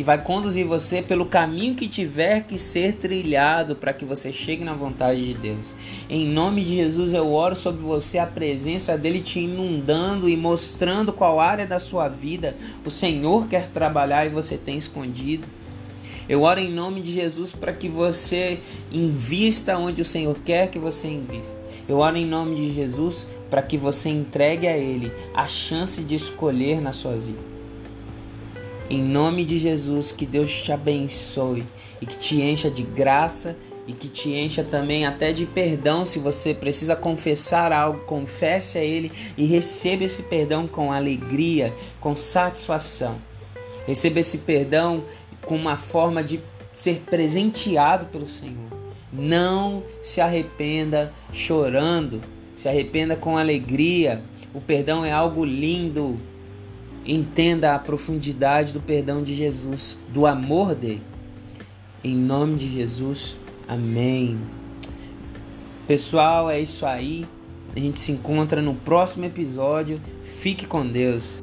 que 0.00 0.04
vai 0.04 0.16
conduzir 0.16 0.64
você 0.64 1.02
pelo 1.02 1.26
caminho 1.26 1.74
que 1.74 1.86
tiver 1.86 2.44
que 2.44 2.56
ser 2.56 2.94
trilhado 2.94 3.76
para 3.76 3.92
que 3.92 4.02
você 4.02 4.32
chegue 4.32 4.64
na 4.64 4.72
vontade 4.72 5.22
de 5.22 5.34
Deus. 5.34 5.74
Em 6.08 6.26
nome 6.26 6.64
de 6.64 6.76
Jesus 6.76 7.12
eu 7.12 7.30
oro 7.30 7.54
sobre 7.54 7.82
você 7.82 8.16
a 8.16 8.26
presença 8.26 8.96
dele 8.96 9.20
te 9.20 9.40
inundando 9.40 10.26
e 10.26 10.38
mostrando 10.38 11.12
qual 11.12 11.38
área 11.38 11.66
da 11.66 11.78
sua 11.78 12.08
vida 12.08 12.56
o 12.82 12.90
Senhor 12.90 13.46
quer 13.46 13.68
trabalhar 13.68 14.24
e 14.24 14.30
você 14.30 14.56
tem 14.56 14.78
escondido. 14.78 15.46
Eu 16.26 16.44
oro 16.44 16.60
em 16.60 16.70
nome 16.70 17.02
de 17.02 17.12
Jesus 17.12 17.52
para 17.52 17.74
que 17.74 17.86
você 17.90 18.58
invista 18.90 19.76
onde 19.76 20.00
o 20.00 20.04
Senhor 20.04 20.38
quer 20.42 20.70
que 20.70 20.78
você 20.78 21.08
invista. 21.08 21.60
Eu 21.86 21.98
oro 21.98 22.16
em 22.16 22.24
nome 22.24 22.56
de 22.56 22.72
Jesus 22.72 23.26
para 23.50 23.60
que 23.60 23.76
você 23.76 24.08
entregue 24.08 24.66
a 24.66 24.78
Ele 24.78 25.12
a 25.34 25.46
chance 25.46 26.02
de 26.02 26.14
escolher 26.14 26.80
na 26.80 26.90
sua 26.90 27.12
vida. 27.12 27.59
Em 28.90 29.00
nome 29.00 29.44
de 29.44 29.56
Jesus, 29.56 30.10
que 30.10 30.26
Deus 30.26 30.50
te 30.50 30.72
abençoe 30.72 31.64
e 32.00 32.06
que 32.06 32.16
te 32.16 32.40
encha 32.42 32.68
de 32.68 32.82
graça 32.82 33.56
e 33.86 33.92
que 33.92 34.08
te 34.08 34.30
encha 34.30 34.64
também 34.64 35.06
até 35.06 35.32
de 35.32 35.46
perdão. 35.46 36.04
Se 36.04 36.18
você 36.18 36.52
precisa 36.52 36.96
confessar 36.96 37.72
algo, 37.72 38.00
confesse 38.00 38.78
a 38.78 38.82
Ele 38.82 39.12
e 39.38 39.46
receba 39.46 40.02
esse 40.02 40.24
perdão 40.24 40.66
com 40.66 40.92
alegria, 40.92 41.72
com 42.00 42.16
satisfação. 42.16 43.18
Receba 43.86 44.18
esse 44.18 44.38
perdão 44.38 45.04
com 45.42 45.54
uma 45.54 45.76
forma 45.76 46.20
de 46.20 46.40
ser 46.72 47.04
presenteado 47.08 48.06
pelo 48.06 48.26
Senhor. 48.26 48.70
Não 49.12 49.84
se 50.02 50.20
arrependa 50.20 51.12
chorando, 51.32 52.20
se 52.52 52.68
arrependa 52.68 53.14
com 53.14 53.38
alegria. 53.38 54.20
O 54.52 54.60
perdão 54.60 55.04
é 55.04 55.12
algo 55.12 55.44
lindo. 55.44 56.20
Entenda 57.04 57.74
a 57.74 57.78
profundidade 57.78 58.72
do 58.72 58.80
perdão 58.80 59.22
de 59.22 59.34
Jesus, 59.34 59.96
do 60.12 60.26
amor 60.26 60.74
dele. 60.74 61.02
Em 62.04 62.14
nome 62.14 62.56
de 62.56 62.70
Jesus, 62.70 63.36
amém. 63.66 64.38
Pessoal, 65.86 66.50
é 66.50 66.60
isso 66.60 66.86
aí. 66.86 67.26
A 67.74 67.78
gente 67.78 67.98
se 67.98 68.12
encontra 68.12 68.60
no 68.60 68.74
próximo 68.74 69.24
episódio. 69.24 70.00
Fique 70.24 70.66
com 70.66 70.86
Deus. 70.86 71.42